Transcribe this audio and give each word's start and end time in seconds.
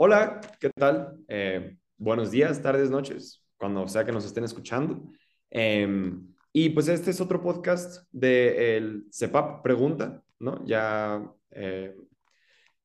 hola, 0.00 0.40
¿qué 0.60 0.70
tal? 0.70 1.18
Eh, 1.26 1.76
buenos 1.96 2.30
días, 2.30 2.62
tardes, 2.62 2.88
noches, 2.88 3.42
cuando 3.56 3.88
sea 3.88 4.04
que 4.04 4.12
nos 4.12 4.24
estén 4.24 4.44
escuchando. 4.44 5.10
Em, 5.50 6.24
y 6.52 6.70
pues 6.70 6.86
este 6.86 7.10
es 7.10 7.20
otro 7.20 7.42
podcast 7.42 8.04
del 8.12 9.02
de 9.02 9.06
CEPAP 9.10 9.60
Pregunta, 9.60 10.22
¿no? 10.38 10.64
Ya, 10.64 11.20
eh, 11.50 11.96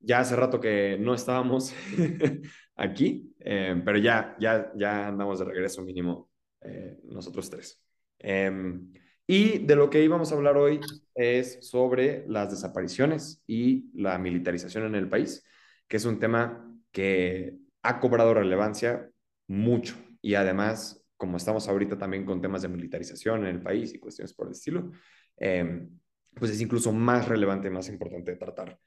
ya 0.00 0.18
hace 0.18 0.34
rato 0.34 0.60
que 0.60 0.98
no 0.98 1.14
estábamos 1.14 1.72
aquí, 2.74 3.32
em, 3.38 3.84
pero 3.84 3.98
ya, 3.98 4.34
ya, 4.40 4.72
ya 4.74 5.06
andamos 5.06 5.38
de 5.38 5.44
regreso 5.44 5.82
mínimo 5.82 6.30
eh, 6.62 6.98
nosotros 7.04 7.48
tres. 7.48 7.80
Em, 8.18 8.92
y 9.24 9.58
de 9.58 9.76
lo 9.76 9.88
que 9.88 10.02
íbamos 10.02 10.32
a 10.32 10.34
hablar 10.34 10.56
hoy 10.56 10.80
es 11.14 11.58
sobre 11.60 12.24
las 12.26 12.50
desapariciones 12.50 13.40
y 13.46 13.88
la 13.94 14.18
militarización 14.18 14.86
en 14.86 14.96
el 14.96 15.08
país, 15.08 15.44
que 15.86 15.98
es 15.98 16.04
un 16.06 16.18
tema 16.18 16.73
que 16.94 17.56
ha 17.82 17.98
cobrado 17.98 18.32
relevancia 18.32 19.10
mucho 19.48 19.96
y 20.22 20.36
además, 20.36 21.04
como 21.16 21.36
estamos 21.36 21.68
ahorita 21.68 21.98
también 21.98 22.24
con 22.24 22.40
temas 22.40 22.62
de 22.62 22.68
militarización 22.68 23.40
en 23.40 23.56
el 23.56 23.62
país 23.62 23.92
y 23.92 23.98
cuestiones 23.98 24.32
por 24.32 24.46
el 24.46 24.52
estilo, 24.52 24.92
em, 25.36 25.90
pues 26.34 26.52
es 26.52 26.60
incluso 26.60 26.92
más 26.92 27.28
relevante, 27.28 27.68
más 27.68 27.88
importante 27.88 28.36
tratar 28.36 28.78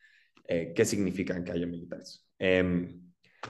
eh, 0.48 0.72
qué 0.74 0.86
significan 0.86 1.44
que 1.44 1.52
haya 1.52 1.68
militares. 1.68 2.26
Em, 2.40 3.02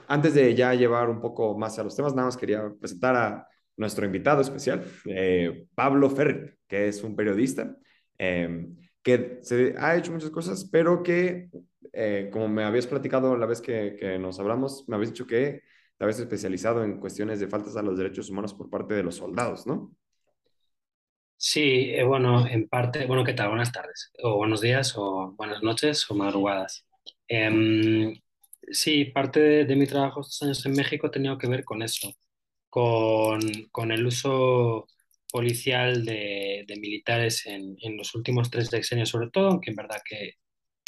antes 0.08 0.34
de 0.34 0.56
ya 0.56 0.74
llevar 0.74 1.08
un 1.10 1.22
poco 1.22 1.56
más 1.56 1.78
a 1.78 1.84
los 1.84 1.96
temas, 1.96 2.16
nada 2.16 2.28
más 2.28 2.36
quería 2.38 2.74
presentar 2.80 3.16
a 3.16 3.48
nuestro 3.78 4.06
invitado 4.08 4.42
especial, 4.42 4.84
eh, 5.06 5.68
Pablo 5.76 6.10
Ferri, 6.10 6.50
que 6.68 6.88
es 6.88 7.04
un 7.04 7.16
periodista 7.16 7.78
que 8.18 9.40
se 9.44 9.76
ha 9.78 9.96
hecho 9.96 10.12
muchas 10.12 10.32
cosas, 10.32 10.68
pero 10.70 11.04
que, 11.04 11.50
eh, 12.00 12.30
como 12.32 12.48
me 12.48 12.64
habías 12.64 12.86
platicado 12.86 13.36
la 13.36 13.48
vez 13.48 13.60
que, 13.60 14.20
nos 14.20 14.40
hablamos, 14.40 14.88
me 14.88 14.96
habías 14.96 15.10
dicho 15.10 15.26
que 15.26 15.64
te 15.98 16.04
habías 16.04 16.20
especializado 16.20 16.84
en 16.84 17.00
cuestiones 17.00 17.40
de 17.40 17.48
faltas 17.48 17.76
a 17.76 17.82
los 17.82 17.98
derechos 17.98 18.30
humanos 18.30 18.54
por 18.54 18.70
parte 18.70 18.94
de 18.94 19.02
los 19.02 19.16
soldados, 19.16 19.66
¿no? 19.66 19.96
Sí, 21.38 21.90
eh, 21.90 22.04
bueno, 22.04 22.46
en 22.48 22.68
parte, 22.70 23.08
bueno, 23.08 23.24
¿qué 23.24 23.34
tal? 23.34 23.50
Buenas 23.50 23.72
tardes, 23.72 24.12
o 24.22 24.38
buenos 24.38 24.62
días, 24.62 24.94
o 24.96 25.34
buenas 25.36 25.64
noches, 25.64 26.10
o 26.12 26.14
madrugadas. 26.14 26.86
Eh, 27.28 28.14
sí, 28.70 29.06
parte 29.06 29.66
de, 29.66 29.76
mi 29.76 29.88
trabajo 29.88 30.22
estos 30.22 30.44
años 30.44 30.64
en 30.68 30.74
México 30.74 31.08
ha 31.08 31.12
tenido 31.12 31.40
que 31.40 31.48
ver 31.48 31.66
con 31.66 31.82
eso, 31.82 32.14
con, 32.70 33.40
con 33.72 33.92
el 33.92 34.06
uso 34.06 34.86
policial 35.32 36.06
de, 36.06 36.64
militares 36.80 37.48
en, 37.48 37.76
en, 37.82 37.98
los 37.98 38.14
últimos 38.14 38.52
tres 38.52 38.68
sexenios 38.68 39.10
sobre 39.10 39.32
todo, 39.32 39.48
aunque 39.50 39.72
en 39.72 39.78
verdad 39.78 40.02
que, 40.08 40.36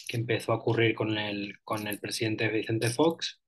que, 0.09 0.17
empezó 0.17 0.53
a 0.53 0.55
ocurrir 0.55 0.95
con 0.95 1.17
el, 1.17 1.59
con 1.63 1.87
el 1.87 1.99
presidente 1.99 2.47
Vicente 2.49 2.89
Fox, 2.89 3.41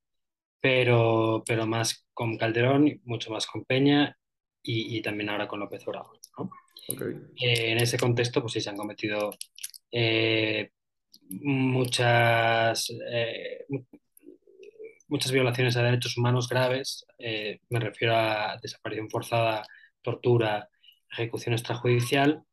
pero, 0.60 1.44
pero 1.46 1.66
más 1.66 2.08
con 2.14 2.38
Calderón, 2.38 3.02
mucho 3.04 3.32
más 3.32 3.48
con 3.48 3.66
Peña 3.66 4.18
y, 4.62 4.98
y 4.98 5.02
también 5.02 5.30
ahora 5.30 5.48
con 5.48 5.60
López 5.60 5.88
Obrador. 5.88 6.20
¿no? 6.38 6.52
Okay. 6.88 7.16
Eh, 7.42 7.72
en 7.72 7.78
ese 7.78 7.98
contexto, 7.98 8.42
pues 8.42 8.54
sí, 8.54 8.62
se 8.62 8.70
han 8.70 8.78
cometido 8.78 9.32
eh, 9.92 10.72
muchas, 11.30 12.92
eh, 13.12 13.66
muchas 15.08 15.32
violaciones 15.32 15.78
a 15.78 15.84
derechos 15.84 16.18
humanos 16.18 16.48
graves, 16.50 17.06
me 17.18 17.80
refiero 17.80 18.16
a 18.16 18.58
desaparición 18.62 19.10
forzada, 19.10 19.64
tortura, 20.02 20.70
ejecución 21.12 21.54
extrajudicial 21.54 22.44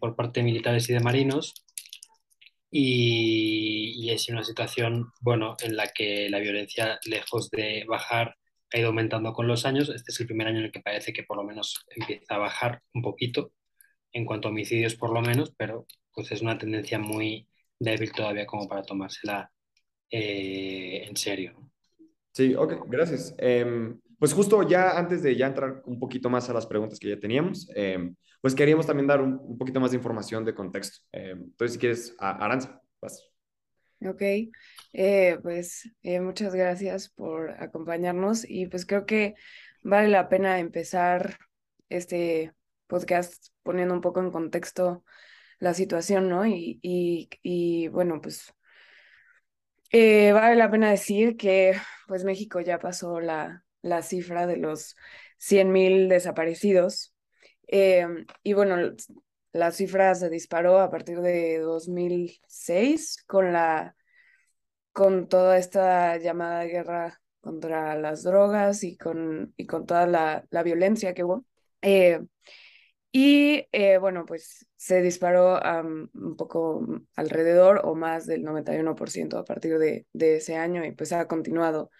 por 0.00 0.16
parte 0.16 0.40
de 0.40 0.44
militares 0.44 0.88
y 0.88 0.94
de 0.94 1.00
marinos. 1.00 1.66
Y, 2.70 4.10
es 4.10 4.28
una 4.28 4.44
situación, 4.44 5.12
bueno, 5.20 5.56
en 5.62 5.76
la 5.76 5.88
que 5.88 6.28
la 6.30 6.38
violencia, 6.38 6.98
lejos 7.04 7.50
de 7.50 7.84
bajar, 7.88 8.36
ha 8.72 8.78
ido 8.78 8.88
aumentando 8.88 9.32
con 9.32 9.46
los 9.46 9.66
años. 9.66 9.88
Este 9.88 10.12
es 10.12 10.20
el 10.20 10.26
primer 10.26 10.48
año 10.48 10.58
en 10.58 10.64
el 10.66 10.72
que 10.72 10.80
parece 10.80 11.12
que 11.12 11.22
por 11.24 11.36
lo 11.36 11.44
menos 11.44 11.84
empieza 11.94 12.34
a 12.34 12.38
bajar 12.38 12.82
un 12.94 13.02
poquito, 13.02 13.52
en 14.12 14.24
cuanto 14.24 14.48
a 14.48 14.50
homicidios 14.50 14.96
por 14.96 15.12
lo 15.12 15.20
menos, 15.20 15.54
pero 15.56 15.86
pues 16.12 16.32
es 16.32 16.42
una 16.42 16.58
tendencia 16.58 16.98
muy 16.98 17.48
débil 17.78 18.12
todavía 18.12 18.46
como 18.46 18.68
para 18.68 18.82
tomársela 18.82 19.52
eh, 20.10 21.04
en 21.06 21.16
serio. 21.16 21.70
Sí, 22.32 22.54
ok, 22.54 22.84
gracias. 22.86 23.34
Eh, 23.38 23.94
pues 24.20 24.32
justo 24.32 24.62
ya 24.62 24.98
antes 24.98 25.22
de 25.22 25.34
ya 25.34 25.46
entrar 25.46 25.82
un 25.86 25.98
poquito 25.98 26.30
más 26.30 26.48
a 26.48 26.52
las 26.52 26.66
preguntas 26.66 27.00
que 27.00 27.08
ya 27.08 27.18
teníamos, 27.18 27.68
eh, 27.74 28.12
pues 28.40 28.54
queríamos 28.54 28.86
también 28.86 29.06
dar 29.06 29.20
un, 29.20 29.58
poquito 29.58 29.80
más 29.80 29.90
de 29.90 29.96
información 29.96 30.44
de 30.44 30.54
contexto. 30.54 31.00
entonces, 31.10 31.72
si 31.72 31.78
quieres, 31.78 32.14
Aranza, 32.18 32.80
vas. 33.00 33.30
Ok, 34.02 34.22
eh, 34.92 35.38
pues 35.42 35.90
eh, 36.02 36.20
muchas 36.20 36.54
gracias 36.54 37.08
por 37.08 37.50
acompañarnos 37.62 38.48
y 38.48 38.66
pues 38.66 38.86
creo 38.86 39.04
que 39.04 39.34
vale 39.82 40.08
la 40.08 40.28
pena 40.28 40.58
empezar 40.58 41.38
este 41.88 42.52
podcast 42.86 43.48
poniendo 43.62 43.94
un 43.94 44.00
poco 44.02 44.20
en 44.20 44.30
contexto 44.30 45.04
la 45.58 45.74
situación, 45.74 46.28
¿no? 46.28 46.46
Y, 46.46 46.78
y, 46.82 47.28
y 47.42 47.88
bueno, 47.88 48.20
pues 48.20 48.54
eh, 49.92 50.32
vale 50.32 50.56
la 50.56 50.70
pena 50.70 50.90
decir 50.90 51.36
que 51.36 51.74
pues 52.06 52.24
México 52.24 52.60
ya 52.60 52.78
pasó 52.78 53.20
la, 53.20 53.64
la 53.82 54.02
cifra 54.02 54.46
de 54.46 54.56
los 54.56 54.96
100.000 55.38 56.08
desaparecidos. 56.08 57.14
Eh, 57.68 58.06
y 58.42 58.52
bueno, 58.52 58.76
la 59.52 59.72
cifra 59.72 60.14
se 60.14 60.30
disparó 60.30 60.80
a 60.80 60.90
partir 60.90 61.20
de 61.20 61.58
2006 61.58 63.24
con, 63.26 63.52
la, 63.52 63.96
con 64.92 65.28
toda 65.28 65.58
esta 65.58 66.16
llamada 66.18 66.64
guerra 66.64 67.20
contra 67.40 67.96
las 67.96 68.22
drogas 68.22 68.84
y 68.84 68.96
con, 68.96 69.54
y 69.56 69.66
con 69.66 69.86
toda 69.86 70.06
la, 70.06 70.46
la 70.50 70.62
violencia 70.62 71.14
que 71.14 71.24
hubo. 71.24 71.44
Eh, 71.82 72.20
y 73.12 73.66
eh, 73.72 73.98
bueno, 73.98 74.24
pues 74.24 74.66
se 74.76 75.02
disparó 75.02 75.58
um, 75.58 76.08
un 76.14 76.36
poco 76.36 76.86
alrededor 77.16 77.80
o 77.84 77.94
más 77.96 78.26
del 78.26 78.44
91% 78.44 79.36
a 79.38 79.44
partir 79.44 79.78
de, 79.78 80.06
de, 80.12 80.36
ese 80.36 80.56
año 80.56 80.84
y 80.84 80.92
pues 80.92 81.12
ha 81.12 81.26
continuado 81.26 81.90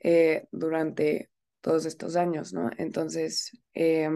eh, 0.00 0.46
durante 0.52 1.30
todos 1.60 1.86
estos 1.86 2.16
años, 2.16 2.52
¿no? 2.52 2.70
Entonces, 2.78 3.52
eh, 3.74 4.08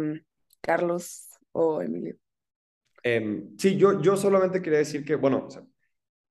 Carlos 0.60 1.28
o 1.52 1.82
Emilio. 1.82 2.16
sí, 3.58 3.76
yo, 3.76 4.00
yo 4.00 4.16
solamente 4.16 4.62
quería 4.62 4.78
decir 4.78 5.04
que, 5.04 5.16
bueno, 5.16 5.46
o 5.46 5.50
sea, 5.50 5.64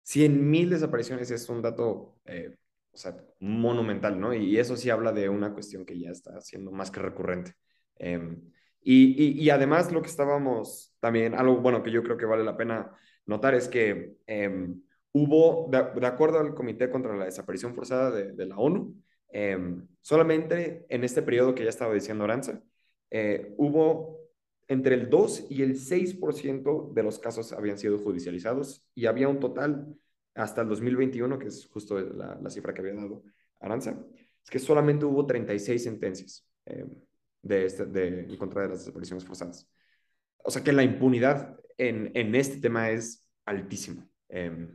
100 0.04 0.50
mil 0.50 0.70
desapariciones 0.70 1.30
es 1.32 1.48
un 1.50 1.62
dato, 1.62 2.20
eh, 2.26 2.56
o 2.92 2.98
sea, 2.98 3.18
monumental, 3.40 4.20
¿no? 4.20 4.34
Y 4.34 4.58
eso 4.58 4.76
sí 4.76 4.90
habla 4.90 5.12
de 5.12 5.30
una 5.30 5.54
cuestión 5.54 5.86
que 5.86 6.00
ya 6.00 6.10
está 6.10 6.40
siendo 6.42 6.72
más 6.72 6.92
que 6.92 7.00
recurrente. 7.02 7.54
Y, 8.84 9.24
y, 9.24 9.44
y, 9.44 9.50
además 9.52 9.92
lo 9.92 10.02
que 10.02 10.10
estábamos 10.10 10.96
también, 11.00 11.36
algo 11.36 11.58
bueno 11.58 11.84
que 11.84 11.92
yo 11.92 12.02
creo 12.02 12.18
que 12.18 12.26
vale 12.26 12.44
la 12.44 12.58
pena 12.58 12.92
notar 13.28 13.54
es 13.54 13.68
que 13.68 14.16
eh, 14.26 14.74
hubo, 15.12 15.70
de, 15.70 16.00
de, 16.00 16.08
acuerdo 16.08 16.40
al 16.40 16.56
Comité 16.56 16.90
contra 16.90 17.16
la 17.16 17.26
Desaparición 17.26 17.76
Forzada 17.76 18.10
de, 18.12 18.32
de 18.34 18.46
la 18.48 18.58
ONU, 18.58 18.96
eh, 19.34 19.58
solamente 20.02 20.86
en 20.90 21.04
este 21.04 21.22
periodo 21.22 21.56
que 21.56 21.64
ya 21.64 21.70
estaba 21.70 21.94
diciendo 21.94 22.24
Aranza, 22.24 22.62
eh, 23.10 23.54
hubo 23.58 24.20
entre 24.68 24.96
el 24.96 25.10
2 25.10 25.48
y 25.50 25.64
el 25.64 25.76
6% 25.78 26.92
de 26.94 27.04
los 27.04 27.20
casos 27.20 27.52
habían 27.54 27.78
sido 27.78 28.00
judicializados 28.00 28.86
y 28.96 29.06
había 29.06 29.28
un 29.28 29.40
total 29.40 29.96
hasta 30.34 30.62
el 30.62 30.70
2021, 30.70 31.38
que 31.40 31.48
es 31.48 31.68
justo 31.68 32.00
la, 32.00 32.50
cifra 32.50 32.74
que 32.74 32.82
había 32.82 32.94
dado 32.94 33.24
Aranza, 33.60 34.02
es 34.44 34.50
que 34.50 34.60
solamente 34.60 35.06
hubo 35.06 35.26
36 35.26 35.84
sentencias. 35.84 36.48
Eh, 36.66 36.86
de, 37.42 37.66
este, 37.66 37.86
de, 37.86 38.22
en 38.22 38.38
contra 38.38 38.64
de 38.64 38.70
las 38.70 38.80
desapariciones 38.80 39.26
forzadas. 39.26 39.68
O 40.38 40.52
sea 40.52 40.64
que 40.64 40.72
la 40.72 40.84
impunidad 40.84 41.58
en, 41.78 42.12
en 42.14 42.36
este 42.36 42.58
tema 42.60 42.90
es 42.90 43.26
altísima 43.46 44.08
eh, 44.30 44.70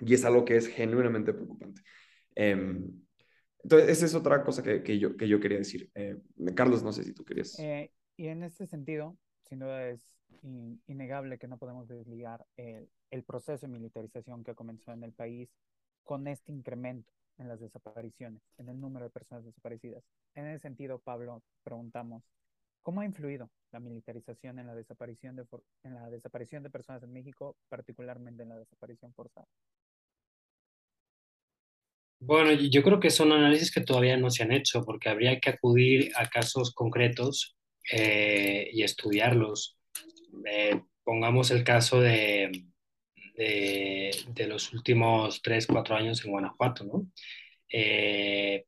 y 0.00 0.14
es 0.14 0.24
algo 0.24 0.44
que 0.44 0.56
es 0.56 0.68
genuinamente 0.68 1.32
preocupante. 1.32 1.82
Entonces, 3.66 3.88
esa 3.88 4.06
es 4.06 4.14
otra 4.14 4.44
cosa 4.44 4.62
que, 4.62 4.98
yo, 5.00 5.16
que 5.16 5.26
yo 5.26 5.40
quería 5.40 5.58
decir. 5.58 5.90
Eh, 5.96 6.16
Carlos, 6.54 6.84
no 6.84 6.92
sé 6.92 7.02
si 7.02 7.12
tú 7.12 7.24
querías. 7.24 7.58
Eh, 7.58 7.90
y 8.16 8.28
en 8.28 8.44
este 8.44 8.64
sentido, 8.68 9.18
sin 9.42 9.58
duda 9.58 9.88
es 9.88 10.00
in, 10.42 10.80
innegable 10.86 11.36
que 11.36 11.48
no 11.48 11.58
podemos 11.58 11.88
desligar 11.88 12.46
el, 12.56 12.88
el 13.10 13.24
proceso 13.24 13.66
de 13.66 13.72
militarización 13.72 14.44
que 14.44 14.54
comenzó 14.54 14.92
en 14.92 15.02
el 15.02 15.12
país 15.12 15.50
con 16.04 16.28
este 16.28 16.52
incremento 16.52 17.12
en 17.38 17.48
las 17.48 17.58
desapariciones, 17.58 18.40
en 18.56 18.68
el 18.68 18.80
número 18.80 19.06
de 19.06 19.10
personas 19.10 19.44
desaparecidas. 19.44 20.04
En 20.36 20.46
ese 20.46 20.60
sentido, 20.60 21.00
Pablo, 21.00 21.42
preguntamos, 21.64 22.22
¿cómo 22.82 23.00
ha 23.00 23.04
influido 23.04 23.50
la 23.72 23.80
militarización 23.80 24.60
en 24.60 24.68
la 24.68 24.76
desaparición 24.76 25.34
de, 25.34 25.44
en 25.82 25.94
la 25.94 26.08
desaparición 26.08 26.62
de 26.62 26.70
personas 26.70 27.02
en 27.02 27.12
México, 27.12 27.56
particularmente 27.68 28.44
en 28.44 28.50
la 28.50 28.58
desaparición 28.60 29.12
forzada? 29.12 29.48
Bueno, 32.26 32.52
yo 32.52 32.82
creo 32.82 32.98
que 32.98 33.10
son 33.10 33.30
análisis 33.30 33.70
que 33.70 33.82
todavía 33.82 34.16
no 34.16 34.30
se 34.30 34.42
han 34.42 34.50
hecho, 34.50 34.82
porque 34.84 35.08
habría 35.08 35.38
que 35.38 35.50
acudir 35.50 36.10
a 36.16 36.28
casos 36.28 36.74
concretos 36.74 37.56
eh, 37.92 38.68
y 38.72 38.82
estudiarlos. 38.82 39.78
Eh, 40.44 40.80
pongamos 41.04 41.52
el 41.52 41.62
caso 41.62 42.00
de, 42.00 42.64
de, 43.36 44.46
los 44.48 44.72
últimos 44.72 45.40
3, 45.40 45.68
4 45.68 45.94
años 45.94 46.24
en 46.24 46.32
Guanajuato, 46.32 46.84
¿no? 46.84 47.06
eh, 47.72 48.64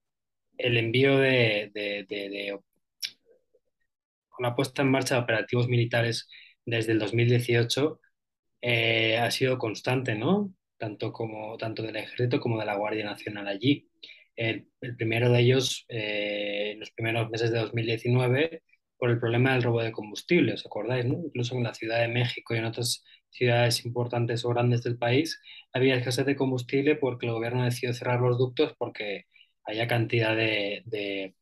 el 0.56 0.76
envío 0.76 1.19
de, 1.19 1.70
de, 1.75 2.58
la 4.38 4.54
puesta 4.54 4.82
en 4.82 4.90
marcha 4.93 5.16
de 5.16 5.22
operativos 5.22 5.66
militares 5.66 6.28
desde 6.64 6.93
el 6.93 7.00
2018 7.00 8.00
eh, 8.61 9.19
ha 9.19 9.31
sido 9.32 9.58
constante, 9.58 10.14
¿no? 10.14 10.54
Tanto, 10.78 11.12
como, 11.12 11.56
tanto 11.58 11.82
del 11.82 11.96
ejército 11.96 12.40
como 12.40 12.58
de 12.58 12.66
la 12.66 12.76
Guardia 12.76 13.04
Nacional 13.04 13.48
allí. 13.48 13.88
El, 14.36 14.69
primero 14.96 15.30
de 15.30 15.40
ellos, 15.40 15.84
eh, 15.88 16.72
en 16.72 16.80
los 16.80 16.90
primeros 16.92 17.28
meses 17.30 17.50
de 17.50 17.58
2019, 17.58 18.62
por 18.96 19.10
el 19.10 19.19
problema 19.20 19.52
del 19.52 19.62
robo 19.62 19.82
de 19.82 19.92
combustible, 19.92 20.52
¿os 20.54 20.66
acordáis? 20.66 21.06
Incluso 21.06 21.56
en 21.56 21.64
la 21.64 21.75
Ciudad 21.75 22.00
de 22.00 22.08
México 22.08 22.54
y 22.54 22.58
en 22.58 22.64
otras 22.66 23.04
ciudades 23.30 23.84
importantes 23.84 24.44
o 24.44 24.50
grandes 24.50 24.82
del 24.82 24.98
país 24.98 25.40
había 25.72 25.96
escasez 25.96 26.26
de 26.26 26.36
combustible 26.36 26.96
porque 26.96 27.26
el 27.26 27.32
gobierno 27.32 27.64
decidió 27.64 27.94
cerrar 27.94 28.20
los 28.20 28.38
ductos 28.38 28.75
porque 28.78 29.26
había 29.64 29.86
cantidad 29.86 30.36
de, 30.36 30.82
de, 30.86 31.34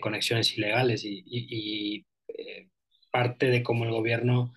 conexiones 0.00 0.56
ilegales 0.56 1.02
y, 1.04 2.06
eh, 2.28 2.68
parte 3.10 3.46
de 3.46 3.62
cómo 3.62 3.84
el 3.84 3.90
gobierno 3.90 4.52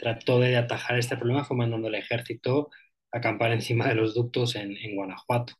trató 0.00 0.40
de 0.40 0.56
atajar 0.56 0.98
este 0.98 1.16
problema 1.16 1.44
fue 1.44 1.56
mandando 1.56 1.88
al 1.88 1.94
ejército 1.96 2.70
a 3.12 3.18
acampar 3.18 3.52
encima 3.52 3.88
de 3.88 3.94
los 3.96 4.14
ductos 4.14 4.56
en, 4.56 4.76
Guanajuato. 4.96 5.54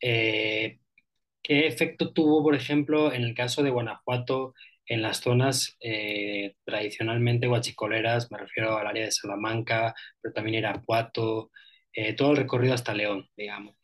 Eh, 0.00 0.78
¿Qué 1.42 1.66
efecto 1.66 2.12
tuvo, 2.12 2.42
por 2.42 2.54
ejemplo, 2.54 3.12
en 3.12 3.22
el 3.24 3.34
caso 3.34 3.62
de 3.62 3.70
Guanajuato, 3.70 4.54
en 4.86 5.02
las 5.02 5.18
zonas 5.20 5.76
eh, 5.80 6.54
tradicionalmente 6.64 7.48
guachicoleras? 7.48 8.30
Me 8.30 8.38
refiero 8.38 8.76
al 8.78 8.86
área 8.86 9.04
de 9.06 9.12
Salamanca, 9.12 9.94
pero 10.20 10.34
también 10.34 10.58
Irapuato, 10.58 11.50
eh, 11.92 12.14
todo 12.14 12.32
el 12.32 12.38
recorrido 12.38 12.74
hasta 12.74 12.94
León, 12.94 13.28
digamos. 13.36 13.76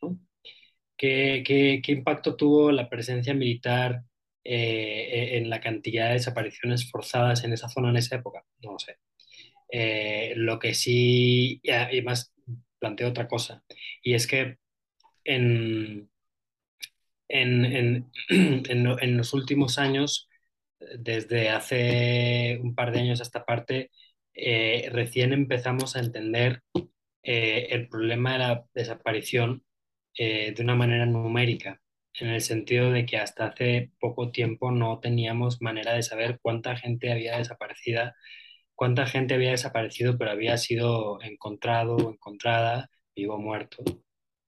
¿Qué, 0.96 1.42
qué, 1.46 1.80
qué, 1.82 1.92
impacto 1.92 2.36
tuvo 2.36 2.72
la 2.72 2.88
presencia 2.88 3.32
militar 3.34 4.02
eh, 4.44 5.36
en 5.38 5.48
la 5.50 5.60
cantidad 5.60 6.08
de 6.08 6.14
desapariciones 6.14 6.90
forzadas 6.90 7.44
en 7.44 7.52
esa 7.52 7.68
zona 7.68 7.90
en 7.90 7.96
esa 7.96 8.16
época? 8.16 8.44
No 8.62 8.72
lo 8.72 8.78
sé. 8.78 8.96
Lo 9.70 10.58
que 10.58 10.74
sí, 10.74 11.60
y 11.62 12.02
más 12.02 12.32
planteo 12.78 13.08
otra 13.08 13.28
cosa, 13.28 13.62
y 14.02 14.14
es 14.14 14.26
que 14.26 14.58
en, 15.24 16.10
en, 17.28 18.10
en, 18.28 19.16
los 19.16 19.34
últimos 19.34 19.78
años, 19.78 20.28
desde 20.98 21.50
hace 21.50 22.58
un 22.62 22.74
par 22.74 22.92
de 22.92 23.00
años 23.00 23.20
a 23.20 23.24
esta 23.24 23.44
parte, 23.44 23.90
eh, 24.34 24.88
recién 24.92 25.32
empezamos 25.32 25.96
a 25.96 26.00
entender 26.00 26.62
eh, 27.22 27.68
el 27.70 27.88
problema 27.88 28.32
de 28.32 28.38
la 28.38 28.64
desaparición 28.74 29.64
eh, 30.14 30.52
de 30.56 30.62
una 30.62 30.74
manera 30.76 31.06
numérica, 31.06 31.80
en 32.14 32.28
el 32.28 32.40
sentido 32.42 32.90
de 32.92 33.06
que 33.06 33.18
hasta 33.18 33.46
hace 33.48 33.92
poco 34.00 34.30
tiempo 34.32 34.70
no 34.72 35.00
teníamos 35.00 35.60
manera 35.62 35.94
de 35.94 36.02
saber 36.02 36.38
cuánta 36.42 36.76
gente 36.76 37.12
había 37.12 37.38
desaparecido, 37.38 38.12
cuánta 38.78 39.06
gente 39.06 39.34
había 39.34 39.50
desaparecido, 39.50 40.16
pero 40.18 40.30
había 40.30 40.56
sido 40.56 41.20
encontrado 41.22 41.96
o 41.96 42.12
encontrada, 42.12 42.90
vivo 43.14 43.34
o 43.34 43.38
muerto. 43.38 43.82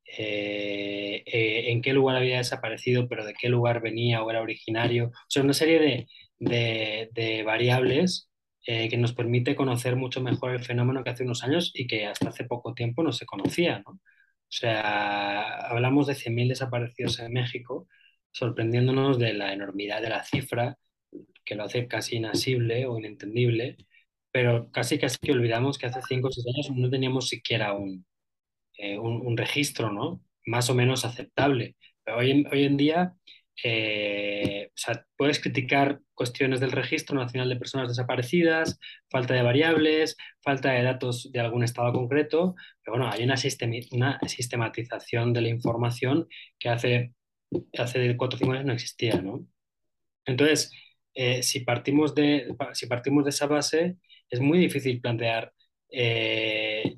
Eh, 0.07 1.23
eh, 1.27 1.71
en 1.73 1.83
qué 1.83 1.93
lugar 1.93 2.17
había 2.17 2.39
desaparecido, 2.39 3.09
pero 3.09 3.25
de 3.25 3.35
qué 3.35 3.49
lugar 3.49 3.81
venía 3.83 4.23
o 4.23 4.31
era 4.31 4.41
originario. 4.43 5.09
O 5.09 5.13
sea, 5.29 5.43
una 5.43 5.53
serie 5.53 6.07
de, 6.39 7.43
variables 7.45 8.31
eh, 8.67 8.89
que 8.89 8.97
nos 8.99 9.13
permite 9.15 9.57
conocer 9.57 9.97
mucho 9.97 10.21
mejor 10.23 10.53
el 10.53 10.65
fenómeno 10.65 11.03
que 11.03 11.11
hace 11.11 11.25
unos 11.25 11.43
años 11.45 11.73
y 11.75 11.87
que 11.89 12.07
hasta 12.07 12.29
hace 12.29 12.45
poco 12.45 12.75
tiempo 12.75 13.03
no 13.03 13.13
se 13.13 13.27
conocía. 13.27 13.83
¿no? 13.85 13.93
O 13.95 14.01
sea, 14.49 15.67
hablamos 15.69 16.07
de 16.07 16.15
100.000 16.15 16.49
desaparecidos 16.51 17.19
en 17.21 17.33
México, 17.33 17.89
sorprendiéndonos 18.33 19.19
de 19.19 19.35
la 19.35 19.53
enormidad 19.53 20.03
de 20.03 20.11
la 20.11 20.25
cifra, 20.25 20.79
que 21.45 21.55
lo 21.57 21.65
hace 21.65 21.89
casi 21.89 22.17
inasible 22.17 22.87
o 22.87 22.99
inentendible, 22.99 23.77
pero 24.33 24.71
casi 24.71 24.99
casi 24.99 25.19
que 25.19 25.33
olvidamos 25.33 25.79
que 25.79 25.87
hace 25.87 26.01
5 26.07 26.29
o 26.29 26.33
6 26.33 26.47
años 26.47 26.71
no 26.77 26.91
teníamos 26.91 27.29
siquiera 27.29 27.75
un, 27.75 28.07
eh, 28.79 28.99
un, 28.99 29.37
registro 29.37 29.93
¿no? 29.93 30.23
más 30.47 30.71
o 30.71 30.75
menos 30.75 31.05
aceptable. 31.05 31.77
Pero 32.05 32.19
hoy, 32.19 32.31
en, 32.31 32.47
hoy 32.53 32.65
en 32.65 32.77
día 32.77 33.15
eh, 33.63 34.71
puedes 35.17 35.41
criticar 35.41 36.01
cuestiones 36.15 36.61
del 36.61 36.73
Registro 36.73 37.17
Nacional 37.19 37.49
de 37.49 37.57
Personas 37.57 37.89
Desaparecidas, 37.89 38.79
falta 39.11 39.35
de 39.35 39.43
variables, 39.43 40.17
falta 40.43 40.73
de 40.73 40.83
datos 40.83 41.31
de 41.33 41.41
algún 41.41 41.65
estado 41.65 41.93
concreto, 41.93 42.55
pero 42.83 42.97
bueno, 42.97 43.11
hay 43.13 43.25
una, 43.25 43.35
una 43.93 44.19
sistematización 44.27 45.33
de 45.33 45.41
la 45.43 45.49
información 45.49 46.29
que 46.59 46.69
hace, 46.69 47.15
hace 47.79 48.17
4 48.17 48.37
o 48.37 48.39
5 48.39 48.53
años 48.53 48.65
no 48.67 48.73
existía, 48.73 49.21
¿no? 49.21 49.47
Entonces, 50.25 50.73
eh, 51.15 51.43
si, 51.43 51.61
partimos 51.61 52.15
de, 52.15 52.55
si 52.73 52.87
partimos 52.87 53.25
de 53.25 53.31
esa 53.31 53.47
base, 53.47 53.97
es 54.31 54.41
muy 54.41 54.59
difícil 54.59 55.01
plantear 55.01 55.53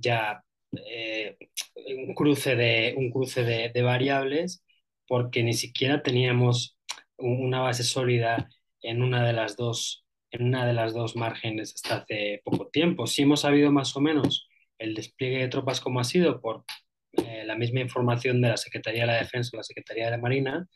ya 0.00 0.43
un 0.73 2.14
cruce 2.14 2.56
de, 2.56 2.94
un 2.96 3.11
cruce 3.11 3.44
de, 3.44 3.82
variables 3.82 4.64
porque 5.06 5.43
ni 5.43 5.55
siquiera 5.55 6.02
teníamos 6.02 6.79
una 7.17 7.61
base 7.61 7.82
sólida 7.84 8.49
en 8.82 9.02
una 9.02 9.25
de 9.26 9.32
las 9.32 9.56
dos 9.56 10.05
en 10.31 10.44
una 10.44 10.67
de 10.67 10.73
las 10.73 10.94
dos 10.94 11.14
márgenes 11.17 11.75
hasta 11.75 11.96
hace 11.96 12.40
poco 12.44 12.69
tiempo. 12.69 13.06
Sí 13.06 13.23
hemos 13.23 13.40
sabido 13.43 13.70
más 13.70 13.94
o 13.96 14.00
menos 14.00 14.49
el 14.79 14.94
despliegue 14.94 15.38
de 15.38 15.49
tropas 15.49 15.81
como 15.81 16.00
ha 16.00 16.05
sido 16.05 16.40
por 16.40 16.64
eh, 17.12 17.44
la 17.44 17.56
misma 17.56 17.81
información 17.81 18.40
de 18.40 18.49
la 18.49 18.56
Secretaría 18.56 19.02
de 19.02 19.08
la 19.08 19.17
Defensa 19.19 19.50
o 19.52 19.58
la 19.58 19.62
Secretaría 19.62 20.06
de 20.06 20.12
la 20.12 20.19
Marina, 20.19 20.67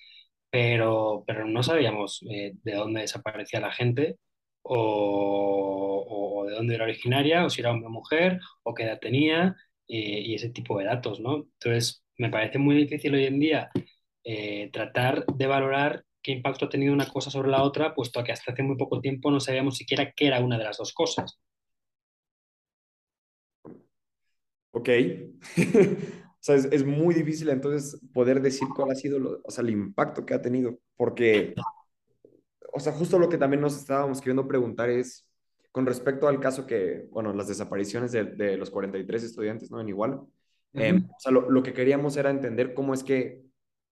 pero, 0.50 1.24
pero 1.26 1.46
no 1.46 1.62
sabíamos 1.62 2.20
eh, 2.30 2.52
de 2.62 2.74
dónde 2.74 3.02
desaparecía 3.02 3.60
la 3.60 3.72
gente 3.72 4.16
o, 4.62 6.35
de 6.46 6.54
dónde 6.54 6.74
era 6.74 6.84
originaria, 6.84 7.44
o 7.44 7.50
si 7.50 7.60
era 7.60 7.70
hombre 7.70 7.88
o 7.88 7.90
mujer, 7.90 8.40
o 8.62 8.74
qué 8.74 8.84
edad 8.84 8.98
tenía, 9.00 9.56
eh, 9.88 10.20
y 10.26 10.34
ese 10.34 10.50
tipo 10.50 10.78
de 10.78 10.86
datos, 10.86 11.20
¿no? 11.20 11.36
Entonces, 11.60 12.04
me 12.18 12.30
parece 12.30 12.58
muy 12.58 12.76
difícil 12.76 13.14
hoy 13.14 13.26
en 13.26 13.38
día 13.40 13.70
eh, 14.24 14.70
tratar 14.72 15.24
de 15.26 15.46
valorar 15.46 16.04
qué 16.22 16.32
impacto 16.32 16.66
ha 16.66 16.68
tenido 16.68 16.92
una 16.92 17.08
cosa 17.08 17.30
sobre 17.30 17.50
la 17.50 17.62
otra, 17.62 17.94
puesto 17.94 18.22
que 18.24 18.32
hasta 18.32 18.52
hace 18.52 18.62
muy 18.64 18.76
poco 18.76 19.00
tiempo 19.00 19.30
no 19.30 19.40
sabíamos 19.40 19.76
siquiera 19.76 20.12
qué 20.12 20.26
era 20.28 20.40
una 20.40 20.58
de 20.58 20.64
las 20.64 20.78
dos 20.78 20.92
cosas. 20.92 21.38
Ok. 24.72 24.88
o 25.56 26.38
sea, 26.40 26.56
es, 26.56 26.84
muy 26.84 27.14
difícil 27.14 27.48
entonces 27.48 28.00
poder 28.12 28.40
decir 28.42 28.68
cuál 28.74 28.90
ha 28.90 28.94
sido 28.94 29.40
o 29.44 29.50
sea, 29.50 29.62
el 29.62 29.70
impacto 29.70 30.26
que 30.26 30.34
ha 30.34 30.42
tenido, 30.42 30.78
porque, 30.96 31.54
o 32.72 32.80
sea, 32.80 32.92
justo 32.92 33.18
lo 33.18 33.28
que 33.28 33.38
también 33.38 33.60
nos 33.62 33.76
estábamos 33.76 34.20
queriendo 34.20 34.46
preguntar 34.46 34.90
es, 34.90 35.25
con 35.76 35.84
respecto 35.84 36.26
al 36.26 36.40
caso 36.40 36.66
que, 36.66 37.06
bueno, 37.10 37.34
las 37.34 37.48
desapariciones 37.48 38.10
de, 38.10 38.24
de 38.24 38.56
los 38.56 38.70
43 38.70 39.22
estudiantes, 39.22 39.70
¿no? 39.70 39.78
En 39.78 39.90
Igual. 39.90 40.22
Em, 40.72 41.04
o 41.04 41.20
sea, 41.20 41.30
lo, 41.30 41.50
lo, 41.50 41.62
que 41.62 41.74
queríamos 41.74 42.16
era 42.16 42.30
entender 42.30 42.72
cómo 42.72 42.94
es 42.94 43.04
que, 43.04 43.42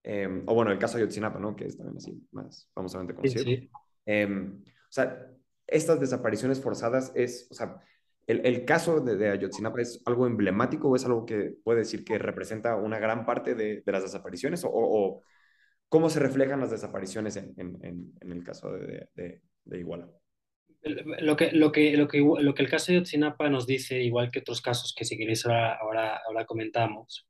eh, 0.01 0.43
o 0.47 0.55
bueno, 0.55 0.71
el 0.71 0.79
caso 0.79 0.97
de 0.97 1.03
Ayotzinapa, 1.03 1.37
¿no? 1.37 1.55
Que 1.55 1.65
es 1.65 1.77
también 1.77 1.97
así 1.97 2.27
más 2.31 2.71
famosamente 2.73 3.13
conocido. 3.13 3.43
Sí, 3.43 3.57
sí. 3.57 3.69
Em, 4.03 4.63
o 4.63 4.89
sea, 4.89 5.27
estas 5.67 5.99
desapariciones 5.99 6.59
forzadas 6.59 7.11
es, 7.13 7.47
o 7.51 7.53
sea, 7.53 7.79
el, 8.25 8.43
el 8.47 8.65
caso 8.65 8.99
de, 8.99 9.15
de, 9.15 9.29
Ayotzinapa 9.29 9.79
es 9.79 10.01
algo 10.05 10.25
emblemático 10.25 10.89
o 10.89 10.95
es 10.95 11.05
algo 11.05 11.23
que 11.23 11.53
puede 11.63 11.81
decir 11.81 12.03
que 12.03 12.17
representa 12.17 12.77
una 12.77 12.97
gran 12.97 13.27
parte 13.27 13.53
de, 13.53 13.83
de 13.85 13.91
las 13.91 14.01
desapariciones 14.01 14.65
o, 14.65 14.71
o, 14.73 15.21
cómo 15.87 16.09
se 16.09 16.19
reflejan 16.19 16.61
las 16.61 16.71
desapariciones 16.71 17.37
en, 17.37 17.53
en, 17.57 18.11
en 18.19 18.31
el 18.31 18.43
caso 18.43 18.71
de, 18.71 19.07
de 19.13 19.79
Iguala 19.79 20.09
lo 20.85 21.35
que, 21.35 21.51
lo, 21.51 21.71
que, 21.71 21.97
lo, 21.97 22.07
que, 22.07 22.19
lo 22.19 22.53
que 22.53 22.63
el 22.63 22.69
caso 22.69 22.91
de 22.91 22.99
Otsinapa 22.99 23.49
nos 23.49 23.65
dice, 23.65 24.01
igual 24.03 24.29
que 24.31 24.39
otros 24.39 24.61
casos 24.61 24.93
que 24.95 25.03
si 25.03 25.17
queréis 25.17 25.45
ahora, 25.45 25.75
ahora, 25.75 26.21
ahora 26.27 26.45
comentamos, 26.45 27.27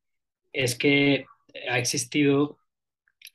es 0.51 0.77
que 0.77 1.25
ha 1.69 1.79
existido 1.79 2.57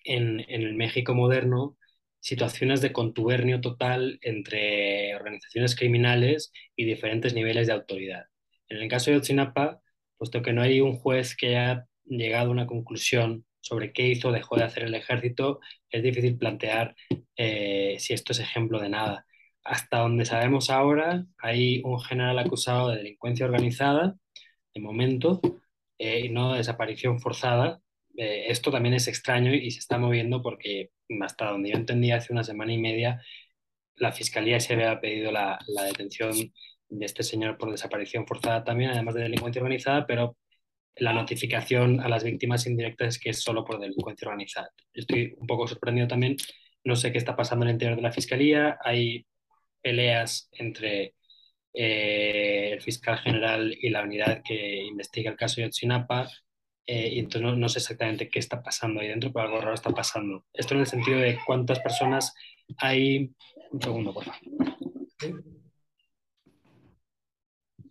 en, 0.04 0.40
en, 0.40 0.62
el 0.62 0.74
México 0.74 1.14
moderno 1.14 1.76
situaciones 2.20 2.82
de 2.82 2.92
contubernio 2.92 3.62
total 3.62 4.18
entre 4.22 5.14
organizaciones 5.16 5.74
criminales 5.74 6.52
y 6.76 6.84
diferentes 6.84 7.32
niveles 7.34 7.66
de 7.66 7.72
autoridad. 7.72 8.26
En 8.68 8.78
el 8.82 8.88
caso 8.88 9.10
de 9.10 9.16
Otsinapa, 9.16 9.80
puesto 10.18 10.42
que 10.42 10.52
no 10.52 10.60
hay 10.60 10.82
un 10.82 10.96
juez 10.96 11.34
que 11.34 11.56
haya 11.56 11.86
llegado 12.04 12.48
a 12.48 12.52
una 12.52 12.66
conclusión 12.66 13.46
sobre 13.60 13.92
qué 13.92 14.08
hizo 14.08 14.28
o 14.28 14.32
dejó 14.32 14.56
de 14.56 14.64
hacer 14.64 14.84
el 14.84 14.94
ejército, 14.94 15.60
es 15.90 16.02
difícil 16.02 16.36
plantear 16.36 16.94
eh, 17.36 17.96
si 17.98 18.12
esto 18.12 18.32
es 18.32 18.40
ejemplo 18.40 18.80
de 18.80 18.90
nada 18.90 19.26
hasta 19.64 19.98
donde 19.98 20.24
sabemos 20.24 20.70
ahora, 20.70 21.26
hay 21.38 21.82
un 21.84 22.00
general 22.00 22.38
acusado 22.38 22.88
de 22.88 22.96
delincuencia 22.98 23.46
organizada, 23.46 24.16
de 24.74 24.80
momento, 24.80 25.40
eh, 25.98 26.20
y 26.26 26.28
no 26.30 26.52
de 26.52 26.58
desaparición 26.58 27.20
forzada. 27.20 27.80
Eh, 28.16 28.46
esto 28.48 28.70
también 28.70 28.94
es 28.94 29.08
extraño 29.08 29.54
y 29.54 29.70
se 29.70 29.80
está 29.80 29.98
moviendo 29.98 30.42
porque 30.42 30.90
hasta 31.22 31.50
donde 31.50 31.70
yo 31.70 31.76
entendía 31.76 32.16
hace 32.16 32.32
una 32.32 32.44
semana 32.44 32.72
y 32.72 32.78
media, 32.78 33.22
la 33.96 34.12
fiscalía 34.12 34.60
se 34.60 34.74
había 34.74 35.00
pedido 35.00 35.32
la, 35.32 35.58
detención 35.86 36.32
de 36.88 37.06
este 37.06 37.22
señor 37.22 37.58
por 37.58 37.70
desaparición 37.70 38.26
forzada 38.26 38.64
también, 38.64 38.90
además 38.90 39.14
de 39.14 39.22
delincuencia 39.22 39.62
organizada, 39.62 40.06
pero 40.06 40.36
la 40.96 41.12
notificación 41.12 42.00
a 42.00 42.08
las 42.08 42.24
víctimas 42.24 42.66
indirectas 42.66 43.16
es 43.16 43.20
que 43.20 43.30
es 43.30 43.42
solo 43.42 43.64
por 43.64 43.80
delincuencia 43.80 44.28
organizada. 44.28 44.70
Estoy 44.92 45.34
un 45.38 45.46
poco 45.46 45.68
sorprendido 45.68 46.08
también, 46.08 46.36
no 46.84 46.96
sé 46.96 47.12
qué 47.12 47.18
está 47.18 47.36
pasando 47.36 47.64
en 47.64 47.70
el 47.70 47.74
interior 47.74 47.96
de 47.96 48.02
la 48.02 48.12
Fiscalía, 48.12 48.78
hay 48.84 49.26
peleas 49.80 50.48
entre 50.52 51.14
eh, 51.72 52.70
el 52.72 52.80
fiscal 52.82 53.18
general 53.18 53.76
y 53.80 53.90
la 53.90 54.02
unidad 54.02 54.42
que 54.44 54.82
investiga 54.82 55.30
el 55.30 55.36
caso 55.36 55.60
de 55.60 55.68
Otsinapa, 55.68 56.28
eh, 56.86 57.08
y 57.12 57.18
entonces 57.20 57.56
no, 57.56 57.68
sé 57.68 57.78
exactamente 57.78 58.28
qué 58.28 58.40
está 58.40 58.62
pasando 58.62 59.00
ahí 59.00 59.06
dentro, 59.06 59.32
pero 59.32 59.46
algo 59.46 59.60
raro 59.60 59.74
está 59.74 59.90
pasando. 59.90 60.44
Esto 60.52 60.74
en 60.74 60.80
el 60.80 60.86
sentido 60.86 61.20
de 61.20 61.38
cuántas 61.46 61.78
personas 61.78 62.34
hay... 62.78 63.32
Un 63.70 63.80
segundo, 63.80 64.12
por 64.12 64.24
favor. 64.24 64.40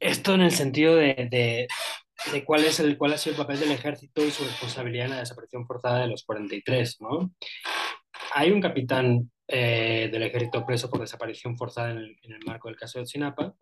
Esto 0.01 0.33
en 0.33 0.41
el 0.41 0.51
sentido 0.51 0.97
de, 0.97 1.29
de, 1.31 2.43
cuál, 2.43 2.65
es 2.65 2.81
el, 2.81 2.97
cuál 2.97 3.13
ha 3.13 3.17
sido 3.17 3.35
el 3.35 3.41
papel 3.41 3.61
del 3.61 3.71
ejército 3.71 4.25
y 4.25 4.31
su 4.31 4.43
responsabilidad 4.43 5.05
en 5.05 5.11
la 5.11 5.19
desaparición 5.19 5.65
forzada 5.65 6.01
de 6.01 6.07
los 6.07 6.25
43, 6.25 6.99
¿no? 6.99 7.33
Hay 8.33 8.51
un 8.51 8.59
capitán 8.59 9.31
eh, 9.51 10.09
del 10.11 10.23
ejército 10.23 10.65
preso 10.65 10.89
por 10.89 10.99
desaparición 11.01 11.57
forzada 11.57 11.91
en 11.91 11.97
el, 11.97 12.19
en 12.21 12.33
el, 12.33 12.45
marco 12.45 12.67
del 12.67 12.77
caso 12.77 12.99
de 12.99 13.03
Otsinapa 13.03 13.55